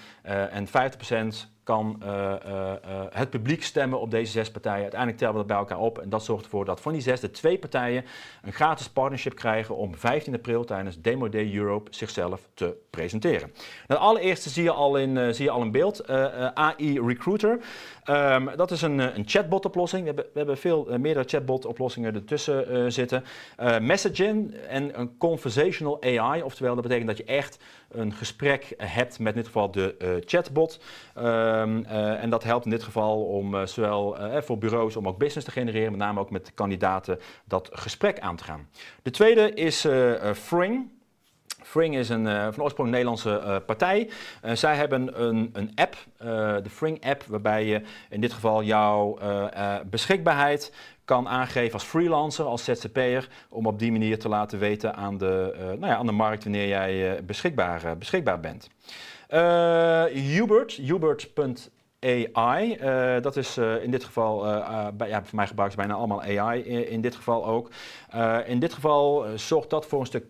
en 0.50 0.66
50% 0.66 1.55
kan 1.66 2.00
uh, 2.02 2.34
uh, 2.46 2.72
het 3.10 3.30
publiek 3.30 3.62
stemmen 3.62 4.00
op 4.00 4.10
deze 4.10 4.32
zes 4.32 4.50
partijen. 4.50 4.82
Uiteindelijk 4.82 5.18
tellen 5.18 5.34
we 5.34 5.38
dat 5.38 5.48
bij 5.48 5.56
elkaar 5.56 5.78
op 5.78 5.98
en 5.98 6.08
dat 6.08 6.24
zorgt 6.24 6.44
ervoor 6.44 6.64
dat 6.64 6.80
van 6.80 6.92
die 6.92 7.00
zes 7.00 7.20
de 7.20 7.30
twee 7.30 7.58
partijen 7.58 8.04
een 8.42 8.52
gratis 8.52 8.88
partnership 8.88 9.34
krijgen 9.34 9.76
om 9.76 9.94
15 9.94 10.34
april 10.34 10.64
tijdens 10.64 11.00
Demo 11.00 11.28
Day 11.28 11.54
Europe 11.54 11.94
zichzelf 11.94 12.48
te 12.54 12.76
presenteren. 12.96 13.52
Nou, 13.86 14.00
allereerste 14.00 14.48
zie 14.48 14.62
je 14.62 14.70
al 14.70 14.96
in, 14.96 15.34
zie 15.34 15.44
je 15.44 15.50
al 15.50 15.62
in 15.62 15.70
beeld, 15.70 16.08
AI 16.54 17.00
Recruiter. 17.00 17.58
Um, 18.10 18.50
dat 18.56 18.70
is 18.70 18.82
een, 18.82 18.98
een 18.98 19.22
chatbot 19.26 19.64
oplossing. 19.64 20.00
We 20.00 20.06
hebben, 20.06 20.24
we 20.32 20.38
hebben 20.38 20.58
veel 20.58 20.88
meerdere 20.98 21.28
chatbot 21.28 21.66
oplossingen 21.66 22.14
ertussen 22.14 22.92
zitten. 22.92 23.24
messaging 23.80 24.54
en 24.54 25.00
een 25.00 25.16
conversational 25.18 26.02
AI, 26.02 26.42
oftewel 26.42 26.74
dat 26.74 26.82
betekent 26.82 27.08
dat 27.08 27.16
je 27.16 27.24
echt 27.24 27.58
een 27.90 28.12
gesprek 28.12 28.74
hebt 28.76 29.18
met 29.18 29.34
in 29.34 29.38
dit 29.38 29.46
geval 29.46 29.70
de 29.70 30.22
chatbot. 30.24 30.80
Uh, 31.18 32.22
en 32.22 32.30
dat 32.30 32.44
helpt 32.44 32.64
in 32.64 32.70
dit 32.70 32.82
geval 32.82 33.24
om 33.24 33.66
zowel 33.66 34.16
voor 34.42 34.58
bureaus 34.58 34.96
om 34.96 35.08
ook 35.08 35.18
business 35.18 35.46
te 35.46 35.52
genereren, 35.52 35.90
met 35.90 36.00
name 36.00 36.20
ook 36.20 36.30
met 36.30 36.54
kandidaten 36.54 37.18
dat 37.44 37.68
gesprek 37.72 38.20
aan 38.20 38.36
te 38.36 38.44
gaan. 38.44 38.68
De 39.02 39.10
tweede 39.10 39.54
is 39.54 39.86
Fring. 40.34 40.94
Fring 41.62 41.96
is 41.96 42.08
een 42.08 42.52
van 42.52 42.62
oorsprong 42.62 42.90
Nederlandse 42.90 43.62
partij. 43.66 44.10
zij 44.52 44.76
hebben 44.76 45.22
een, 45.22 45.50
een 45.52 45.70
app, 45.74 45.96
de 46.62 46.70
Fring 46.70 47.04
app, 47.04 47.22
waarbij 47.22 47.64
je 47.64 47.82
in 48.10 48.20
dit 48.20 48.32
geval 48.32 48.62
jouw 48.62 49.18
beschikbaarheid 49.90 50.72
kan 51.04 51.28
aangeven 51.28 51.72
als 51.72 51.84
freelancer, 51.84 52.44
als 52.44 52.64
ZZP'er, 52.64 53.28
om 53.48 53.66
op 53.66 53.78
die 53.78 53.92
manier 53.92 54.18
te 54.18 54.28
laten 54.28 54.58
weten 54.58 54.94
aan 54.94 55.18
de, 55.18 55.54
nou 55.58 55.86
ja, 55.86 55.96
aan 55.96 56.06
de 56.06 56.12
markt 56.12 56.44
wanneer 56.44 56.68
jij 56.68 57.24
beschikbaar, 57.24 57.98
beschikbaar 57.98 58.40
bent. 58.40 58.68
Hubert, 60.12 60.72
Hubert.ai 60.72 61.70
AI. 62.32 62.76
dat 63.20 63.36
is 63.36 63.58
in 63.58 63.90
dit 63.90 64.04
geval, 64.04 64.40
bij, 64.94 65.08
ja, 65.08 65.24
voor 65.24 65.36
mij 65.36 65.46
gebruiken 65.46 65.80
ze 65.80 65.86
bijna 65.86 65.94
allemaal 65.98 66.22
AI 66.22 66.60
in, 66.64 67.00
dit 67.00 67.14
geval 67.14 67.46
ook. 67.46 67.70
in 68.46 68.58
dit 68.58 68.74
geval 68.74 69.26
zorgt 69.36 69.70
dat 69.70 69.86
voor 69.86 70.00
een 70.00 70.06
stuk 70.06 70.26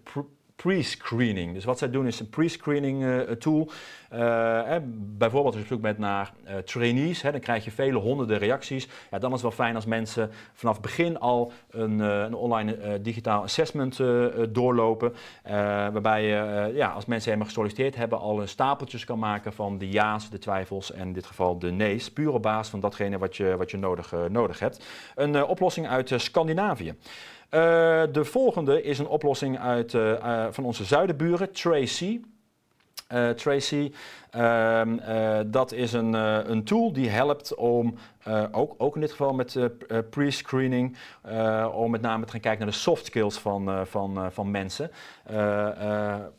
pre-screening. 0.66 1.54
Dus 1.54 1.64
wat 1.64 1.78
zij 1.78 1.90
doen 1.90 2.06
is 2.06 2.20
een 2.20 2.28
pre-screening 2.28 3.02
uh, 3.02 3.20
tool. 3.20 3.70
Uh, 4.12 4.74
eh, 4.74 4.82
bijvoorbeeld 4.96 5.54
als 5.54 5.54
je 5.54 5.60
op 5.60 5.66
zoek 5.66 5.80
bent 5.80 5.98
naar 5.98 6.32
uh, 6.44 6.56
trainees, 6.56 7.22
hè, 7.22 7.30
dan 7.30 7.40
krijg 7.40 7.64
je 7.64 7.70
vele 7.70 7.98
honderden 7.98 8.38
reacties. 8.38 8.88
Ja, 9.10 9.18
dan 9.18 9.28
is 9.28 9.42
het 9.42 9.42
wel 9.42 9.66
fijn 9.66 9.74
als 9.74 9.86
mensen 9.86 10.30
vanaf 10.52 10.74
het 10.74 10.82
begin 10.82 11.18
al 11.18 11.52
een, 11.70 11.98
een 11.98 12.34
online 12.34 13.00
digitaal 13.02 13.42
assessment 13.42 14.00
doorlopen. 14.48 15.14
waarbij 15.42 16.24
je, 16.24 16.70
ja, 16.74 16.88
als 16.88 17.06
mensen 17.06 17.30
helemaal 17.30 17.48
gesolliciteerd 17.48 17.96
hebben, 17.96 18.18
al 18.18 18.40
een 18.40 18.48
stapeltjes 18.48 19.04
kan 19.04 19.18
maken 19.18 19.52
van 19.52 19.78
de 19.78 19.88
ja's, 19.88 20.30
de 20.30 20.38
twijfels 20.38 20.92
en 20.92 21.06
in 21.06 21.12
dit 21.12 21.26
geval 21.26 21.58
de 21.58 21.70
nee's. 21.70 22.12
Puur 22.12 22.32
op 22.32 22.42
basis 22.42 22.68
van 22.68 22.80
datgene 22.80 23.18
wat 23.18 23.36
je, 23.36 23.56
wat 23.56 23.70
je 23.70 23.76
nodig, 23.76 24.14
nodig 24.28 24.58
hebt. 24.58 24.84
Een 25.14 25.44
oplossing 25.44 25.88
uit 25.88 26.12
Scandinavië. 26.16 26.94
Uh, 27.50 28.02
de 28.12 28.24
volgende 28.24 28.82
is 28.82 28.98
een 28.98 29.08
oplossing 29.08 29.58
uit, 29.58 29.92
uh, 29.92 30.46
van 30.50 30.64
onze 30.64 30.84
zuidenburen, 30.84 31.52
Tracy. 31.52 32.20
Tracy, 33.36 33.92
ehm, 34.30 34.96
dat 35.50 35.72
is 35.72 35.92
een, 35.92 36.12
een 36.50 36.64
tool 36.64 36.92
die 36.92 37.08
helpt 37.08 37.54
om, 37.54 37.94
ook, 38.52 38.74
ook 38.78 38.94
in 38.94 39.00
dit 39.00 39.10
geval 39.10 39.34
met 39.34 39.58
pre-screening, 40.10 40.96
om 41.72 41.90
met 41.90 42.00
name 42.00 42.24
te 42.24 42.30
gaan 42.30 42.40
kijken 42.40 42.60
naar 42.60 42.74
de 42.74 42.80
soft 42.80 43.06
skills 43.06 43.38
van, 43.38 43.86
van, 43.86 44.32
van 44.32 44.50
mensen 44.50 44.90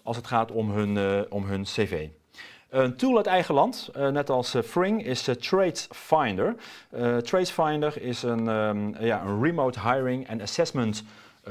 als 0.03 0.17
het 0.17 0.27
gaat 0.27 0.51
om 0.51 0.71
hun, 0.71 1.25
om 1.31 1.45
hun 1.45 1.63
cv. 1.63 2.07
Een 2.69 2.95
tool 2.95 3.17
uit 3.17 3.25
eigen 3.25 3.53
land, 3.53 3.89
uh, 3.97 4.07
net 4.07 4.29
als 4.29 4.55
uh, 4.55 4.61
Fring, 4.61 5.05
is 5.05 5.27
uh, 5.27 5.35
TradesFinder. 5.35 6.55
TradesFinder 7.23 8.01
is 8.01 8.23
een, 8.23 8.47
um, 8.47 8.95
ja, 8.99 9.21
een 9.21 9.41
remote 9.41 9.79
hiring 9.79 10.29
and 10.29 10.41
assessment 10.41 11.03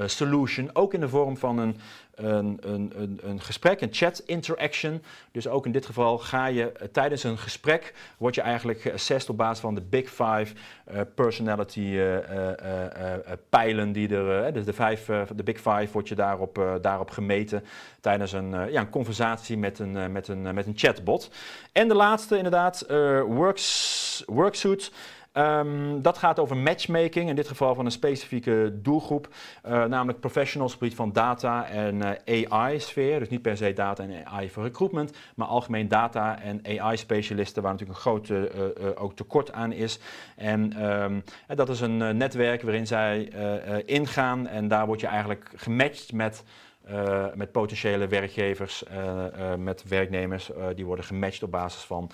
solution, 0.07 0.71
ook 0.73 0.95
in 0.95 1.01
de 1.01 1.09
vorm 1.09 1.37
van 1.37 1.59
een 1.59 1.77
een, 2.17 2.59
een, 2.61 3.19
een, 3.23 3.41
gesprek, 3.41 3.81
een 3.81 3.89
chat 3.93 4.23
interaction. 4.27 5.03
Dus 5.33 5.49
ook 5.49 5.67
in 5.67 5.73
dit 5.73 5.87
geval 5.87 6.19
ga 6.19 6.47
je 6.47 6.73
uh, 6.83 6.89
tijdens 6.89 7.23
een 7.23 7.39
gesprek, 7.39 7.95
word 8.19 8.35
je 8.35 8.41
eigenlijk 8.41 8.81
geassessed 8.81 9.31
op 9.31 9.37
basis 9.37 9.61
van 9.61 9.75
de 9.75 9.81
Big 9.81 10.09
Five 10.09 10.47
uh, 10.93 11.01
personality 11.15 11.99
pijlen 13.49 13.93
die 13.93 14.17
er, 14.17 14.53
dus 14.53 14.65
de, 14.65 14.73
vijf, 14.73 15.05
de 15.35 15.43
Big 15.43 15.57
Five 15.57 15.89
wordt 15.93 16.09
je 16.09 16.15
daarop, 16.15 16.79
daarop 16.81 17.11
gemeten 17.11 17.65
tijdens 18.01 18.33
een, 18.33 18.51
ja, 18.51 18.81
een 18.81 18.91
conversatie 18.91 19.57
met 19.57 19.79
een, 19.79 20.13
met, 20.13 20.29
een, 20.29 20.55
met 20.55 20.67
een 20.67 20.77
chatbot. 20.77 21.31
En 21.73 21.89
de 21.89 21.95
laatste 21.95 22.37
inderdaad, 22.37 22.87
works, 23.27 24.23
Worksuit. 24.27 24.91
Um, 25.39 26.03
dat 26.03 26.19
gaat 26.19 26.39
over 26.39 26.57
matchmaking, 26.57 27.29
in 27.29 27.35
dit 27.35 27.49
geval 27.49 27.75
van 27.75 27.85
een 27.85 27.91
specifieke 27.91 28.79
doelgroep, 28.83 29.29
uh, 29.67 29.85
namelijk 29.85 30.21
professionals 30.21 30.75
op 30.75 30.81
het 30.81 30.89
gebied 30.89 31.05
van 31.05 31.13
data 31.13 31.69
en 31.69 32.25
eh, 32.25 32.51
AI-sfeer. 32.51 33.19
Dus 33.19 33.29
niet 33.29 33.43
per 33.43 33.57
se 33.57 33.73
data 33.73 34.03
en 34.03 34.27
AI 34.27 34.51
voor 34.51 34.63
recruitment, 34.63 35.17
maar 35.35 35.47
algemeen 35.47 35.89
data 35.89 36.41
en 36.41 36.61
AI-specialisten, 36.81 37.63
waar 37.63 37.73
natuurlijk 37.73 37.99
een 37.99 38.05
groot 38.05 38.29
uh, 38.29 38.43
ook 38.95 39.17
tekort 39.17 39.53
aan 39.53 39.73
is. 39.73 39.99
En 40.37 40.85
um, 40.85 41.25
dat 41.47 41.69
is 41.69 41.81
een 41.81 42.17
netwerk 42.17 42.63
waarin 42.63 42.87
zij 42.87 43.29
ingaan 43.87 44.47
en 44.47 44.69
daar 44.69 44.87
word 44.87 45.01
je 45.01 45.07
eigenlijk 45.07 45.51
gematcht 45.57 46.13
met. 46.13 46.45
Met 47.35 47.53
potentiële 47.53 48.07
werkgevers, 48.07 48.85
met 49.59 49.89
werknemers, 49.89 50.51
die 50.75 50.87
worden 50.87 51.05
gematcht 51.05 51.43
op 51.43 51.51
basis 51.51 51.83
van 51.83 52.11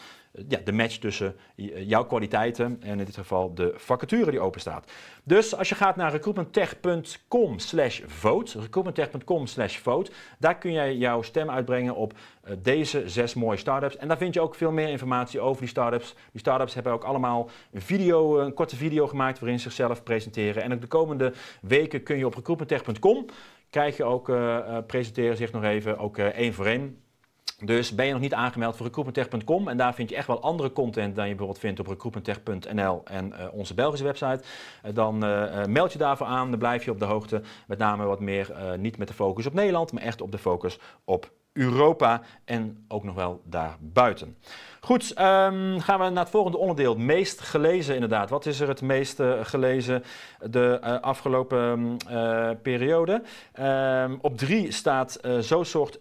ja, 0.48 0.58
de 0.64 0.72
match 0.72 0.96
tussen 0.96 1.36
jouw 1.74 2.04
kwaliteiten 2.04 2.76
en 2.80 2.98
in 2.98 3.04
dit 3.04 3.14
geval 3.14 3.54
de 3.54 3.72
vacature 3.76 4.30
die 4.30 4.40
open 4.40 4.60
staat. 4.60 4.90
Dus 5.24 5.56
als 5.56 5.68
je 5.68 5.74
gaat 5.74 5.96
naar 5.96 6.10
recruitmenttech.com 6.10 7.58
slash 7.58 8.00
vote, 8.06 8.60
recruitmenttech.com 8.60 9.46
slash 9.46 9.78
vote, 9.78 10.10
daar 10.38 10.58
kun 10.58 10.72
jij 10.72 10.96
jouw 10.96 11.22
stem 11.22 11.50
uitbrengen 11.50 11.94
op 11.94 12.12
deze 12.58 13.08
zes 13.08 13.34
mooie 13.34 13.56
startups. 13.56 13.96
En 13.96 14.08
daar 14.08 14.16
vind 14.16 14.34
je 14.34 14.40
ook 14.40 14.54
veel 14.54 14.72
meer 14.72 14.88
informatie 14.88 15.40
over 15.40 15.60
die 15.60 15.70
startups. 15.70 16.14
Die 16.32 16.40
startups 16.40 16.74
hebben 16.74 16.92
ook 16.92 17.04
allemaal 17.04 17.50
een 17.72 17.82
video, 17.82 18.38
een 18.38 18.54
korte 18.54 18.76
video 18.76 19.06
gemaakt 19.06 19.38
waarin 19.38 19.58
ze 19.58 19.64
zichzelf 19.64 20.02
presenteren. 20.02 20.62
En 20.62 20.72
ook 20.72 20.80
de 20.80 20.86
komende 20.86 21.32
weken 21.60 22.02
kun 22.02 22.16
je 22.16 22.26
op 22.26 22.34
recruitmenttech.com 22.34 23.26
krijg 23.72 23.96
je 23.96 24.04
ook, 24.04 24.28
uh, 24.28 24.78
presenteren 24.86 25.36
zich 25.36 25.52
nog 25.52 25.64
even, 25.64 25.98
ook 25.98 26.18
één 26.18 26.54
voor 26.54 26.66
één. 26.66 27.02
Dus 27.64 27.94
ben 27.94 28.06
je 28.06 28.12
nog 28.12 28.20
niet 28.20 28.34
aangemeld 28.34 28.76
voor 28.76 28.86
recruitmenttech.com 28.86 29.68
en 29.68 29.76
daar 29.76 29.94
vind 29.94 30.10
je 30.10 30.16
echt 30.16 30.26
wel 30.26 30.42
andere 30.42 30.72
content 30.72 31.16
dan 31.16 31.24
je 31.24 31.30
bijvoorbeeld 31.30 31.58
vindt 31.58 31.80
op 31.80 31.86
recruitmenttech.nl 31.86 33.02
en 33.04 33.50
onze 33.50 33.74
Belgische 33.74 34.04
website, 34.04 34.42
dan 34.94 35.18
meld 35.72 35.92
je 35.92 35.98
daarvoor 35.98 36.26
aan, 36.26 36.50
dan 36.50 36.58
blijf 36.58 36.84
je 36.84 36.90
op 36.90 36.98
de 36.98 37.04
hoogte. 37.04 37.42
Met 37.66 37.78
name 37.78 38.04
wat 38.04 38.20
meer 38.20 38.54
niet 38.76 38.98
met 38.98 39.08
de 39.08 39.14
focus 39.14 39.46
op 39.46 39.54
Nederland, 39.54 39.92
maar 39.92 40.02
echt 40.02 40.20
op 40.20 40.32
de 40.32 40.38
focus 40.38 40.78
op 41.04 41.30
Europa 41.52 42.20
en 42.44 42.84
ook 42.88 43.04
nog 43.04 43.14
wel 43.14 43.42
daarbuiten. 43.44 44.36
Goed, 44.84 45.10
um, 45.10 45.80
gaan 45.80 46.00
we 46.00 46.08
naar 46.08 46.22
het 46.22 46.30
volgende 46.30 46.58
onderdeel. 46.58 46.96
Meest 46.96 47.40
gelezen 47.40 47.94
inderdaad. 47.94 48.30
Wat 48.30 48.46
is 48.46 48.60
er 48.60 48.68
het 48.68 48.82
meest 48.82 49.20
uh, 49.20 49.32
gelezen 49.42 50.02
de 50.50 50.80
uh, 50.84 51.00
afgelopen 51.00 51.96
uh, 52.10 52.50
periode? 52.62 53.22
Um, 53.60 54.18
op 54.20 54.38
drie 54.38 54.72
staat 54.72 55.20
Zo 55.42 55.62
zorgt 55.62 55.98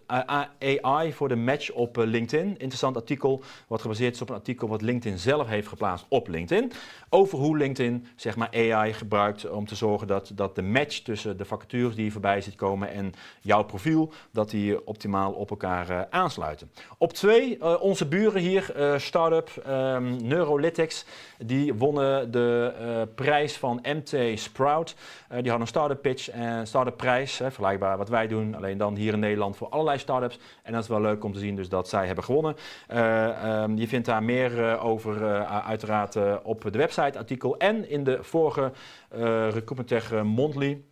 AI 0.58 1.12
voor 1.12 1.28
de 1.28 1.36
match 1.36 1.70
op 1.70 1.96
LinkedIn. 1.96 2.48
Interessant 2.48 2.96
artikel 2.96 3.42
wat 3.66 3.80
gebaseerd 3.80 4.14
is 4.14 4.22
op 4.22 4.28
een 4.28 4.34
artikel 4.34 4.68
wat 4.68 4.82
LinkedIn 4.82 5.18
zelf 5.18 5.46
heeft 5.46 5.68
geplaatst 5.68 6.06
op 6.08 6.28
LinkedIn. 6.28 6.72
Over 7.08 7.38
hoe 7.38 7.56
LinkedIn 7.56 8.06
zeg 8.16 8.36
maar, 8.36 8.50
AI 8.52 8.92
gebruikt 8.92 9.50
om 9.50 9.66
te 9.66 9.74
zorgen 9.74 10.06
dat, 10.06 10.32
dat 10.34 10.54
de 10.54 10.62
match 10.62 10.98
tussen 10.98 11.36
de 11.36 11.44
vacatures 11.44 11.94
die 11.94 12.12
voorbij 12.12 12.40
ziet 12.40 12.54
komen 12.54 12.90
en 12.90 13.12
jouw 13.40 13.64
profiel, 13.64 14.12
dat 14.30 14.50
die 14.50 14.86
optimaal 14.86 15.32
op 15.42 15.50
elkaar 15.50 16.06
aansluiten. 16.10 16.70
Op 16.98 17.12
twee, 17.12 17.80
onze 17.80 18.06
buren 18.06 18.40
hier 18.40 18.72
uh, 18.76 18.98
start-up 18.98 19.50
um, 19.68 20.26
Neurolytics. 20.26 21.04
Die 21.38 21.74
wonnen 21.74 22.30
de 22.30 22.74
uh, 22.80 23.02
prijs 23.14 23.56
van 23.56 23.80
MT 23.82 24.38
Sprout. 24.38 24.94
Uh, 24.94 25.28
die 25.28 25.36
hadden 25.36 25.60
een 25.60 25.66
start-up 25.66 26.02
pitch 26.02 26.30
en 26.30 26.66
start-up 26.66 26.96
prijs. 26.96 27.36
Vergelijkbaar 27.36 27.96
wat 27.96 28.08
wij 28.08 28.26
doen, 28.26 28.54
alleen 28.54 28.78
dan 28.78 28.96
hier 28.96 29.12
in 29.12 29.18
Nederland 29.18 29.56
voor 29.56 29.68
allerlei 29.68 29.98
start-ups. 29.98 30.38
En 30.62 30.72
dat 30.72 30.82
is 30.82 30.88
wel 30.88 31.00
leuk 31.00 31.24
om 31.24 31.32
te 31.32 31.38
zien 31.38 31.56
dus 31.56 31.68
dat 31.68 31.88
zij 31.88 32.06
hebben 32.06 32.24
gewonnen. 32.24 32.56
Um, 32.94 33.76
je 33.76 33.88
vindt 33.88 34.06
daar 34.06 34.22
meer 34.22 34.80
over 34.80 35.44
uiteraard 35.46 36.16
op 36.42 36.62
de 36.72 36.78
website 36.78 37.18
artikel 37.18 37.56
en 37.56 37.88
in 37.88 38.04
de 38.04 38.18
vorige 38.20 38.72
Recruitment 39.10 39.88
Tech 39.88 40.22
Monthly. 40.22 40.91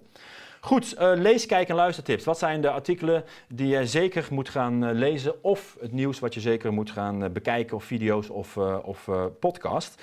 Goed, 0.62 0.96
lees, 0.98 1.46
kijk 1.46 1.70
en 1.70 1.76
luistertips. 1.76 2.24
Wat 2.24 2.38
zijn 2.38 2.62
de 2.62 2.70
artikelen 2.70 3.24
die 3.48 3.68
je 3.68 3.88
zeker 3.88 4.28
moet 4.30 4.50
gaan 4.50 4.92
lezen 4.92 5.44
of 5.44 5.78
het 5.80 5.92
nieuws 5.92 6.20
wat 6.20 6.34
je 6.34 6.40
zeker 6.40 6.74
moet 6.74 6.92
gaan 6.92 7.34
bekijken 7.34 7.76
of 7.76 7.84
video's 7.84 8.30
of, 8.30 8.58
of 8.84 9.10
podcast? 9.40 10.02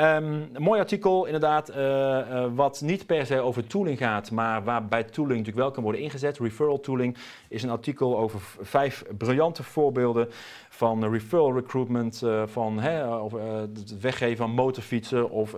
Um, 0.00 0.48
een 0.52 0.62
mooi 0.62 0.80
artikel, 0.80 1.24
inderdaad, 1.24 1.70
uh, 1.70 1.76
uh, 1.76 2.44
wat 2.54 2.80
niet 2.80 3.06
per 3.06 3.26
se 3.26 3.40
over 3.40 3.66
tooling 3.66 3.98
gaat, 3.98 4.30
maar 4.30 4.64
waarbij 4.64 5.04
tooling 5.04 5.38
natuurlijk 5.38 5.56
wel 5.56 5.70
kan 5.70 5.82
worden 5.82 6.00
ingezet. 6.00 6.38
Referral 6.38 6.80
tooling 6.80 7.16
is 7.48 7.62
een 7.62 7.70
artikel 7.70 8.18
over 8.18 8.40
vijf 8.60 9.04
briljante 9.18 9.62
voorbeelden 9.62 10.28
van 10.68 11.10
referral 11.10 11.54
recruitment, 11.54 12.22
uh, 12.24 12.42
van 12.46 12.80
hè, 12.80 13.14
over, 13.16 13.40
het 13.42 14.00
weggeven 14.00 14.36
van 14.36 14.50
motorfietsen 14.50 15.30
of 15.30 15.54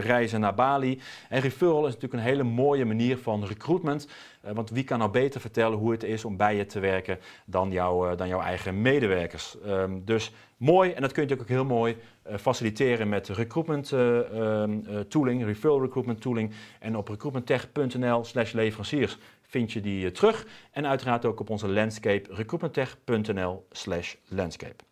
reizen 0.00 0.40
naar 0.40 0.54
Bali. 0.54 1.00
En 1.28 1.40
referral 1.40 1.86
is 1.86 1.94
natuurlijk 1.94 2.22
een 2.22 2.28
hele 2.28 2.42
mooie 2.42 2.84
manier 2.84 3.18
van 3.18 3.44
recruitment 3.44 4.08
want 4.40 4.70
wie 4.70 4.84
kan 4.84 4.98
nou 4.98 5.10
beter 5.10 5.40
vertellen 5.40 5.78
hoe 5.78 5.90
het 5.90 6.02
is 6.02 6.24
om 6.24 6.36
bij 6.36 6.56
je 6.56 6.66
te 6.66 6.80
werken 6.80 7.18
dan, 7.44 7.70
jou, 7.70 8.16
dan 8.16 8.28
jouw 8.28 8.40
eigen 8.40 8.82
medewerkers? 8.82 9.56
Ehm, 9.64 9.98
dus 10.04 10.32
mooi, 10.56 10.90
en 10.90 11.00
dat 11.00 11.12
kun 11.12 11.22
je 11.22 11.28
natuurlijk 11.28 11.50
ook 11.50 11.66
heel 11.66 11.76
mooi 11.76 11.96
faciliteren 12.38 13.08
met 13.08 13.28
recruitment 13.28 13.92
ehm, 13.92 14.78
tooling, 15.08 15.44
referral 15.44 15.80
recruitment 15.80 16.20
tooling. 16.20 16.52
En 16.78 16.96
op 16.96 17.08
recruitmenttech.nl 17.08 18.24
slash 18.24 18.52
leveranciers 18.52 19.18
vind 19.42 19.72
je 19.72 19.80
die 19.80 20.10
terug. 20.10 20.46
En 20.70 20.86
uiteraard 20.86 21.24
ook 21.24 21.40
op 21.40 21.50
onze 21.50 21.68
landscape 21.68 22.34
recruitmenttech.nl 22.34 23.66
slash 23.70 24.14
landscape. 24.28 24.89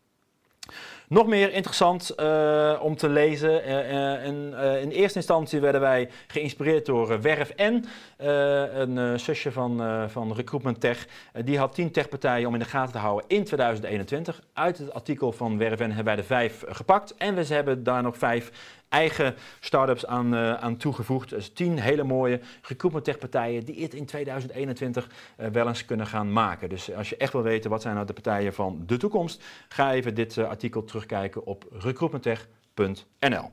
Nog 1.08 1.26
meer 1.26 1.52
interessant 1.52 2.12
uh, 2.16 2.78
om 2.82 2.96
te 2.96 3.08
lezen. 3.08 3.68
Uh, 3.68 4.26
in, 4.26 4.54
in, 4.80 4.90
eerste 4.90 5.18
instantie 5.18 5.60
werden 5.60 5.80
wij 5.80 6.08
geïnspireerd 6.26 6.87
door 6.87 7.20
WerfN, 7.20 7.84
een 8.16 9.20
zusje 9.20 9.52
van, 9.52 9.82
van 10.10 10.32
Recruitment 10.32 10.80
Tech. 10.80 11.06
die 11.44 11.58
had 11.58 11.75
10 11.75 11.90
techpartijen 11.90 12.46
om 12.46 12.52
in 12.52 12.60
de 12.60 12.66
gaten 12.66 12.92
te 12.92 12.98
houden 12.98 13.28
in 13.28 13.44
2021. 13.44 14.42
Uit 14.52 14.78
het 14.78 14.92
artikel 14.92 15.32
van 15.32 15.58
WerfN 15.58 15.82
hebben 15.82 16.04
wij 16.04 16.16
de 16.16 16.22
vijf 16.22 16.64
gepakt 16.68 17.14
en 17.16 17.34
we 17.34 17.54
hebben 17.54 17.82
daar 17.82 18.02
nog 18.02 18.16
vijf 18.16 18.50
eigen 18.88 19.35
start-ups 19.61 20.07
aan, 20.07 20.35
uh, 20.35 20.54
aan 20.54 20.76
toegevoegd. 20.76 21.28
Dus 21.28 21.52
tien 21.52 21.78
hele 21.78 22.04
mooie 22.04 22.40
recruitment 22.62 23.04
tech 23.04 23.18
partijen 23.18 23.64
die 23.64 23.83
het 23.83 23.95
in 23.95 24.07
2021 24.07 25.09
uh, 25.40 25.47
wel 25.47 25.68
eens 25.68 25.85
kunnen 25.85 26.07
gaan 26.07 26.33
maken. 26.33 26.68
Dus 26.68 26.95
als 26.95 27.09
je 27.09 27.16
echt 27.16 27.33
wil 27.33 27.42
weten 27.42 27.71
wat 27.71 27.83
zijn 27.83 27.95
nou 27.95 28.07
de 28.07 28.12
partijen 28.12 28.54
van 28.54 28.83
de 28.87 28.97
toekomst, 28.97 29.45
ga 29.68 29.92
even 29.92 30.14
dit 30.14 30.37
uh, 30.37 30.49
artikel 30.49 30.85
terugkijken 30.85 31.47
op 31.47 31.64
recruitmenttech.nl. 31.78 33.50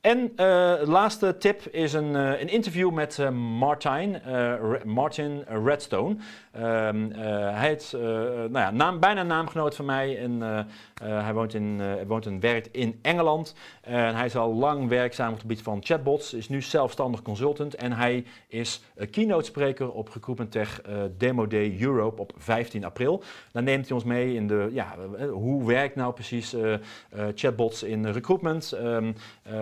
En 0.00 0.32
de 0.36 0.84
laatste 0.86 1.36
tip 1.38 1.66
is 1.66 1.92
een, 1.92 2.14
een 2.14 2.48
interview 2.48 2.90
met 2.90 3.18
uh, 3.18 3.30
Martin, 3.30 4.20
Martin 4.84 5.44
Redstone. 5.64 6.16
Ehm, 6.52 7.10
hij 7.54 7.72
is 7.72 7.90
nou 7.90 8.58
ja, 8.58 8.70
naam, 8.70 9.00
bijna 9.00 9.22
naamgenoot 9.22 9.76
van 9.76 9.84
mij 9.84 10.18
en 10.18 10.66
hij 11.02 11.34
woont, 11.34 11.54
in, 11.54 11.82
woont 12.06 12.26
en 12.26 12.40
werkt 12.40 12.68
in 12.72 12.98
Engeland. 13.02 13.54
hij 13.80 14.24
is 14.24 14.36
al 14.36 14.54
lang 14.54 14.88
werkzaam 14.88 15.26
op 15.26 15.32
het 15.32 15.40
gebied 15.40 15.62
van 15.62 15.84
chatbots, 15.84 16.34
is 16.34 16.48
nu 16.48 16.62
zelfstandig 16.62 17.22
consultant 17.22 17.74
en 17.74 17.92
hij 17.92 18.24
is 18.48 18.82
keynote 19.10 19.44
spreker 19.44 19.92
op 19.92 20.08
Recruitment 20.12 20.50
Tech 20.50 20.80
Demo 21.16 21.46
Day 21.46 21.76
Europe 21.80 22.20
op 22.20 22.32
15 22.36 22.84
april. 22.84 23.22
Dan 23.52 23.64
neemt 23.64 23.86
hij 23.86 23.96
ons 23.96 24.04
mee 24.04 24.34
in 24.34 24.46
de, 24.46 24.68
ja, 24.72 24.94
hoe 25.30 25.66
werkt 25.66 25.94
nou 25.94 26.12
precies 26.12 26.56
chatbots 27.34 27.82
in 27.82 28.06
recruitment, 28.06 28.72
um, 28.82 29.14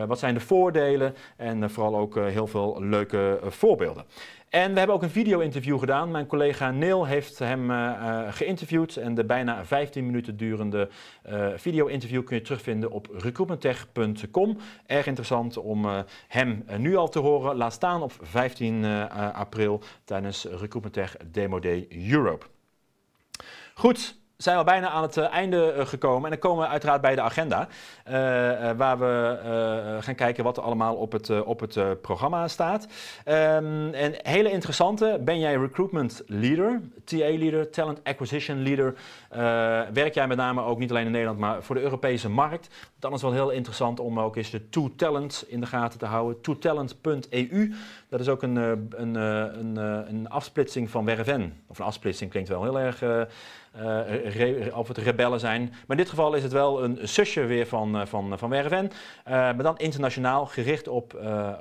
wat 0.07 0.19
zijn 0.19 0.35
de 0.35 0.41
voordelen 0.41 1.15
en 1.37 1.63
eh, 1.63 1.69
vooral 1.69 1.97
ook 1.97 2.17
eh, 2.17 2.27
heel 2.27 2.47
veel 2.47 2.77
leuke 2.81 3.39
eh, 3.43 3.51
voorbeelden. 3.51 4.05
En 4.55 4.73
we 4.73 4.79
hebben 4.79 4.97
ook 4.97 5.03
een 5.03 5.11
video-interview 5.11 5.79
gedaan. 5.79 6.11
Mijn 6.11 6.27
collega 6.27 6.71
Neil 6.71 7.05
heeft 7.05 7.39
hem 7.39 7.71
uh, 7.71 8.23
geïnterviewd. 8.31 8.97
En 8.97 9.15
de 9.15 9.25
bijna 9.25 9.65
15 9.65 10.07
minuten 10.07 10.37
durende 10.37 10.89
uh, 11.29 11.49
video-interview 11.57 12.25
kun 12.25 12.37
je 12.37 12.43
terugvinden 12.43 12.91
op 12.91 13.09
recruitmenttech.com. 13.13 14.57
Erg 14.87 15.07
interessant 15.07 15.57
om 15.57 15.87
hem 16.29 16.65
nu 16.79 16.97
al 16.97 17.09
te 17.09 17.19
horen. 17.19 17.57
Laat 17.57 17.73
staan 17.73 18.03
op 18.03 18.13
15 18.21 18.85
april 19.33 19.81
tijdens 20.05 20.45
Recruitment 20.45 21.17
Demo 21.33 21.59
Day 21.59 21.89
Europe. 22.11 22.47
Goed, 23.75 24.17
zijn 24.37 24.59
we 24.59 24.65
bijna 24.65 24.89
aan 24.89 25.03
het 25.03 25.17
eh, 25.17 25.33
einde 25.33 25.73
eh, 25.73 25.87
gekomen. 25.87 26.25
En 26.25 26.31
dan 26.31 26.39
komen 26.39 26.65
we 26.65 26.71
uiteraard 26.71 27.01
bij 27.01 27.15
de 27.15 27.21
agenda. 27.21 27.69
Uh, 28.09 28.13
waar 28.77 28.99
we 28.99 29.99
gaan 30.01 30.15
kijken 30.15 30.45
wat 30.45 30.57
er 30.57 30.63
allemaal 30.63 30.95
op 30.95 31.13
het, 31.13 31.43
op 31.43 31.61
het 31.61 32.01
programma 32.01 32.49
staat. 32.49 32.87
Um, 33.27 33.95
en 33.95 34.15
hele 34.23 34.51
interessante, 34.51 35.21
ben 35.25 35.39
jij 35.39 35.57
recruitment 35.57 36.23
leader, 36.27 36.81
TA 37.05 37.17
leader, 37.17 37.71
talent 37.71 38.01
acquisition 38.05 38.63
leader. 38.63 38.95
werk 39.93 40.15
jij 40.15 40.27
met 40.27 40.37
name 40.37 40.63
ook 40.63 40.79
niet 40.79 40.91
alleen 40.91 41.07
in 41.07 41.11
Nederland, 41.11 41.39
maar 41.39 41.63
voor 41.63 41.75
de 41.75 41.81
Europese 41.81 42.29
markt. 42.29 42.69
Dan 43.05 43.13
is 43.13 43.23
wel 43.23 43.33
heel 43.33 43.51
interessant 43.51 44.01
om 44.01 44.21
ook 44.21 44.37
eens 44.37 44.51
de 44.51 44.69
To 44.69 44.93
Talent 44.97 45.45
in 45.49 45.61
de 45.61 45.67
gaten 45.67 45.99
te 45.99 46.07
houden. 46.07 46.41
ToTalent.eu, 46.41 47.75
dat 48.09 48.21
is 48.21 48.29
ook 48.29 48.43
een, 48.43 48.57
een, 48.57 49.15
een, 49.15 49.77
een 50.09 50.29
afsplitsing 50.29 50.91
van 50.91 51.05
Werven. 51.05 51.63
Of 51.67 51.79
een 51.79 51.85
afsplitsing 51.85 52.31
klinkt 52.31 52.49
wel 52.49 52.63
heel 52.63 52.81
erg 52.81 53.03
uh, 53.83 54.77
of 54.77 54.89
het 54.89 54.99
rebellen 54.99 55.41
zijn. 55.41 55.61
Maar 55.61 55.97
in 55.97 55.97
dit 55.97 56.09
geval 56.09 56.35
is 56.35 56.43
het 56.43 56.53
wel 56.53 56.85
een 56.85 56.99
zusje 57.03 57.45
weer 57.45 57.67
van, 57.67 58.07
van, 58.09 58.39
van 58.39 58.51
Werven. 58.51 58.91
Maar 59.25 59.63
dan 59.63 59.79
internationaal 59.79 60.47
gericht 60.47 60.89
op 60.89 61.13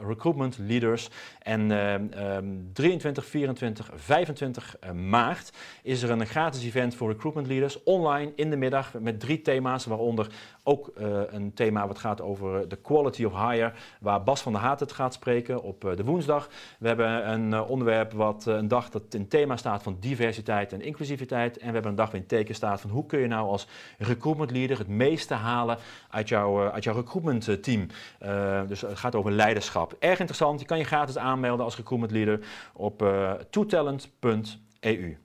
recruitment 0.08 0.58
leaders. 0.58 1.10
En 1.42 1.72
um, 1.72 2.70
23, 2.74 3.26
24, 3.26 3.90
25 3.96 4.76
maart 4.94 5.52
is 5.84 6.02
er 6.02 6.10
een 6.10 6.26
gratis 6.26 6.64
event 6.64 6.96
voor 6.96 7.12
recruitment 7.12 7.48
leaders. 7.48 7.84
Online 7.84 8.32
in 8.36 8.50
de 8.50 8.58
middag 8.58 8.94
met 9.00 9.20
drie 9.20 9.42
thema's, 9.42 9.86
waaronder 9.86 10.28
ook 10.64 10.92
een 11.34 11.54
thema 11.54 11.88
wat 11.88 12.00
gaat 12.00 12.22
over 12.22 12.70
de 12.70 12.76
quality 12.76 13.24
of 13.24 13.34
hire. 13.34 13.72
Waar 14.00 14.24
Bas 14.24 14.42
van 14.42 14.52
der 14.52 14.62
Haat 14.62 14.80
het 14.80 14.92
gaat 14.92 15.14
spreken 15.14 15.64
op 15.64 15.82
de 15.96 16.04
woensdag. 16.04 16.50
We 16.80 16.88
hebben 16.88 17.30
een 17.32 17.62
onderwerp 17.62 18.14
wat 18.14 18.46
een 18.46 18.68
dag 18.68 18.90
dat 18.90 19.14
in 19.14 19.28
thema 19.28 19.58
staat 19.58 19.84
van 19.84 19.98
diversiteit 20.00 20.74
en 20.74 20.82
inclusiviteit. 20.82 21.58
En 21.58 21.68
we 21.68 21.74
hebben 21.74 21.92
een 21.92 21.98
dag 21.98 22.12
waarin 22.12 22.28
teken 22.28 22.56
staat 22.56 22.82
van 22.82 22.90
hoe 22.90 23.06
kun 23.06 23.20
je 23.20 23.28
nou 23.28 23.48
als 23.48 23.68
recruitment 23.98 24.52
leader 24.52 24.78
het 24.78 24.88
meeste 24.88 25.34
halen 25.34 25.78
uit, 26.10 26.30
jouw, 26.30 26.72
uit 26.72 26.84
jouw 26.84 26.96
recruitment 26.96 27.64
team. 27.64 27.88
Dus 28.68 28.82
het 28.82 29.00
gaat 29.00 29.16
over 29.16 29.32
leiderschap. 29.32 29.96
Erg 30.00 30.20
interessant, 30.20 30.60
je 30.60 30.66
kan 30.66 30.78
je 30.78 30.84
gratis 30.84 31.18
aanmelden 31.18 31.66
als 31.66 31.76
recruitment 31.76 32.12
leader 32.12 32.40
op 32.74 33.02
uh, 33.02 33.32
toetalent.eu. 33.32 35.18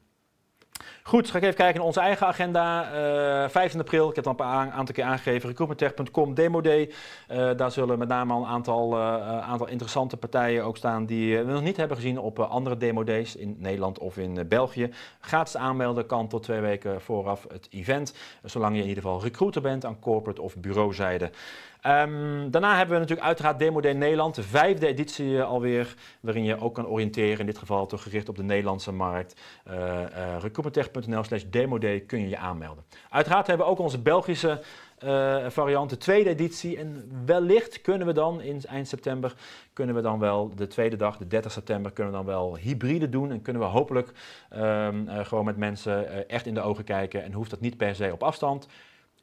Goed, 1.02 1.30
ga 1.30 1.36
ik 1.36 1.42
even 1.42 1.56
kijken 1.56 1.76
naar 1.76 1.86
onze 1.86 2.00
eigen 2.00 2.26
agenda. 2.26 2.92
Uh, 2.92 3.44
eh, 3.44 3.50
15 3.50 3.80
april, 3.80 4.08
ik 4.08 4.14
heb 4.14 4.24
het 4.24 4.40
al 4.40 4.46
een 4.46 4.72
aantal 4.72 4.94
keer 4.94 5.04
aangegeven, 5.04 5.48
recruitmenttech.com 5.48 6.34
Demo 6.34 6.60
Day. 6.60 6.92
Uh, 7.30 7.50
daar 7.56 7.72
zullen 7.72 7.98
met 7.98 8.08
name 8.08 8.32
al 8.32 8.40
een 8.40 8.48
aantal, 8.48 8.92
uh, 8.92 9.40
aantal 9.40 9.68
interessante 9.68 10.16
partijen 10.16 10.64
ook 10.64 10.76
staan 10.76 11.06
die 11.06 11.38
we 11.38 11.52
nog 11.52 11.62
niet 11.62 11.76
hebben 11.76 11.96
gezien 11.96 12.18
op 12.18 12.38
andere 12.38 12.76
Demo 12.76 13.04
Days 13.04 13.36
in 13.36 13.56
Nederland 13.58 13.98
of 13.98 14.16
in 14.16 14.48
België. 14.48 14.90
Gratis 15.20 15.56
aanmelden 15.56 16.06
kan 16.06 16.28
tot 16.28 16.42
twee 16.42 16.60
weken 16.60 17.00
vooraf 17.00 17.46
het 17.52 17.68
event, 17.70 18.14
zolang 18.44 18.74
je 18.74 18.82
in 18.82 18.88
ieder 18.88 19.02
geval 19.02 19.22
recruiter 19.22 19.62
bent 19.62 19.84
aan 19.84 20.00
corporate 20.00 20.42
of 20.42 20.56
bureauzijde. 20.56 21.30
Um, 21.86 22.50
daarna 22.50 22.76
hebben 22.76 22.94
we 22.94 23.00
natuurlijk 23.00 23.26
uiteraard 23.26 23.58
Demo 23.58 23.80
Day 23.80 23.92
Nederland, 23.92 24.34
de 24.34 24.42
vijfde 24.42 24.86
editie 24.86 25.42
alweer, 25.42 25.94
waarin 26.20 26.44
je 26.44 26.60
ook 26.60 26.74
kan 26.74 26.86
oriënteren, 26.86 27.38
in 27.38 27.46
dit 27.46 27.58
geval 27.58 27.86
toch 27.86 28.02
gericht 28.02 28.28
op 28.28 28.36
de 28.36 28.42
Nederlandse 28.42 28.92
markt. 28.92 29.40
Uh, 29.68 29.74
uh, 29.74 30.36
recruitmenttech.nl 30.40 31.24
slash 31.24 31.42
demoday 31.50 32.00
kun 32.00 32.20
je 32.20 32.28
je 32.28 32.38
aanmelden. 32.38 32.84
Uiteraard 33.10 33.46
hebben 33.46 33.66
we 33.66 33.72
ook 33.72 33.78
onze 33.78 33.98
Belgische 33.98 34.60
variant, 35.48 35.90
de 35.90 35.96
tweede 35.96 36.30
editie. 36.30 36.78
En 36.78 37.10
wellicht 37.24 37.80
kunnen 37.80 38.06
we 38.06 38.12
dan 38.12 38.40
in 38.40 38.62
eind 38.66 38.88
september, 38.88 39.34
kunnen 39.72 39.94
we 39.94 40.00
dan 40.00 40.18
wel 40.18 40.54
de 40.54 40.66
tweede 40.66 40.96
dag, 40.96 41.16
de 41.16 41.26
30 41.26 41.52
september, 41.52 41.92
kunnen 41.92 42.12
we 42.12 42.18
dan 42.18 42.26
wel 42.26 42.56
hybride 42.56 43.08
doen. 43.08 43.30
En 43.30 43.42
kunnen 43.42 43.62
we 43.62 43.68
hopelijk 43.68 44.12
um, 44.56 45.08
gewoon 45.08 45.44
met 45.44 45.56
mensen 45.56 46.28
echt 46.28 46.46
in 46.46 46.54
de 46.54 46.60
ogen 46.60 46.84
kijken. 46.84 47.24
En 47.24 47.32
hoeft 47.32 47.50
dat 47.50 47.60
niet 47.60 47.76
per 47.76 47.94
se 47.94 48.12
op 48.12 48.22
afstand. 48.22 48.68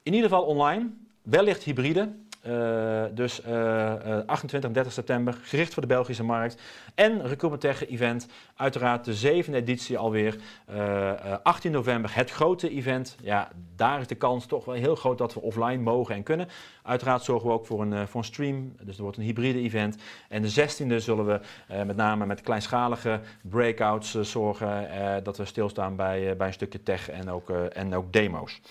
In 0.03 0.13
ieder 0.13 0.29
geval 0.29 0.45
online, 0.45 0.89
wellicht 1.21 1.63
hybride. 1.63 2.15
Uh, 2.47 3.03
dus 3.12 3.41
uh, 3.47 3.93
28 4.25 4.69
en 4.69 4.73
30 4.73 4.93
september, 4.93 5.38
gericht 5.41 5.73
voor 5.73 5.81
de 5.81 5.88
Belgische 5.88 6.23
markt. 6.23 6.62
En 6.95 7.27
Recruitment 7.27 7.81
Event, 7.89 8.27
uiteraard 8.55 9.05
de 9.05 9.13
zevende 9.13 9.58
editie 9.58 9.97
alweer. 9.97 10.36
Uh, 10.69 11.10
eh, 11.10 11.38
18 11.43 11.69
eh, 11.69 11.75
november, 11.75 12.15
het 12.15 12.31
grote 12.31 12.69
event. 12.69 13.15
Ja, 13.21 13.49
daar 13.75 13.99
is 13.99 14.08
de 14.08 14.15
kans 14.15 14.45
toch 14.45 14.65
wel 14.65 14.75
heel 14.75 14.95
groot 14.95 15.17
dat 15.17 15.34
we 15.34 15.41
offline 15.41 15.77
mogen 15.77 16.15
en 16.15 16.23
kunnen. 16.23 16.47
Uiteraard 16.84 17.23
zorgen 17.23 17.47
we 17.47 17.53
ook 17.53 17.65
voor 17.65 17.81
een, 17.81 18.08
voor 18.08 18.19
een 18.19 18.27
stream, 18.27 18.75
dus 18.81 18.95
er 18.95 19.01
wordt 19.01 19.17
een 19.17 19.23
hybride 19.23 19.60
event. 19.60 19.97
En 20.29 20.41
de 20.41 20.51
16e 20.51 20.95
zullen 20.95 21.25
we 21.25 21.39
met 21.86 21.95
name 21.95 22.25
met 22.25 22.41
kleinschalige 22.41 23.19
breakouts 23.41 24.21
zorgen 24.21 24.89
dat 25.23 25.38
we 25.38 25.45
stilstaan 25.45 25.95
bij, 25.95 26.36
bij 26.38 26.47
een 26.47 26.53
stukje 26.53 26.84
tech 26.84 27.10
en 27.10 27.29
ook, 27.29 27.49
en 27.49 27.95
ook 27.95 28.13
demo's. 28.13 28.62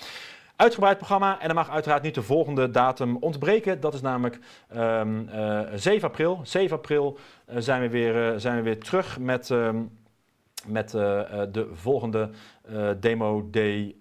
Uitgebreid 0.57 0.97
programma 0.97 1.41
en 1.41 1.47
dan 1.47 1.57
mag 1.57 1.71
uiteraard 1.71 2.03
niet 2.03 2.15
de 2.15 2.23
volgende 2.23 2.71
datum 2.71 3.17
ontbreken. 3.17 3.81
Dat 3.81 3.95
is 3.95 4.01
namelijk 4.01 4.39
um, 4.77 5.29
uh, 5.29 5.61
7 5.75 6.09
april. 6.09 6.41
7 6.43 6.77
april 6.77 7.19
uh, 7.51 7.57
zijn, 7.59 7.81
we 7.81 7.89
weer, 7.89 8.33
uh, 8.33 8.39
zijn 8.39 8.57
we 8.57 8.63
weer 8.63 8.79
terug 8.79 9.19
met, 9.19 9.51
um, 9.51 9.99
met 10.67 10.91
de 10.91 11.69
volgende 11.73 12.31
Demo 13.01 13.51
Day, 13.51 13.97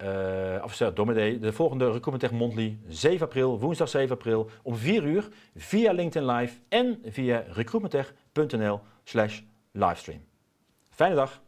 of 0.64 0.78
Demo 0.78 1.14
Day, 1.14 1.40
de 1.40 1.54
volgende 1.54 1.86
Recruitment 1.86 2.20
Tech 2.20 2.32
Monthly. 2.32 2.78
7 2.88 3.26
april, 3.26 3.60
woensdag 3.60 3.90
7 3.90 4.16
april 4.16 4.50
om 4.62 4.76
4 4.76 5.04
uur 5.04 5.28
via 5.56 5.92
LinkedIn 5.92 6.32
Live 6.32 6.60
en 6.70 7.00
via 7.06 7.44
recruitmenttech.nl 7.48 8.82
slash 9.04 9.42
livestream. 9.72 10.22
Fijne 10.90 11.16
dag! 11.16 11.43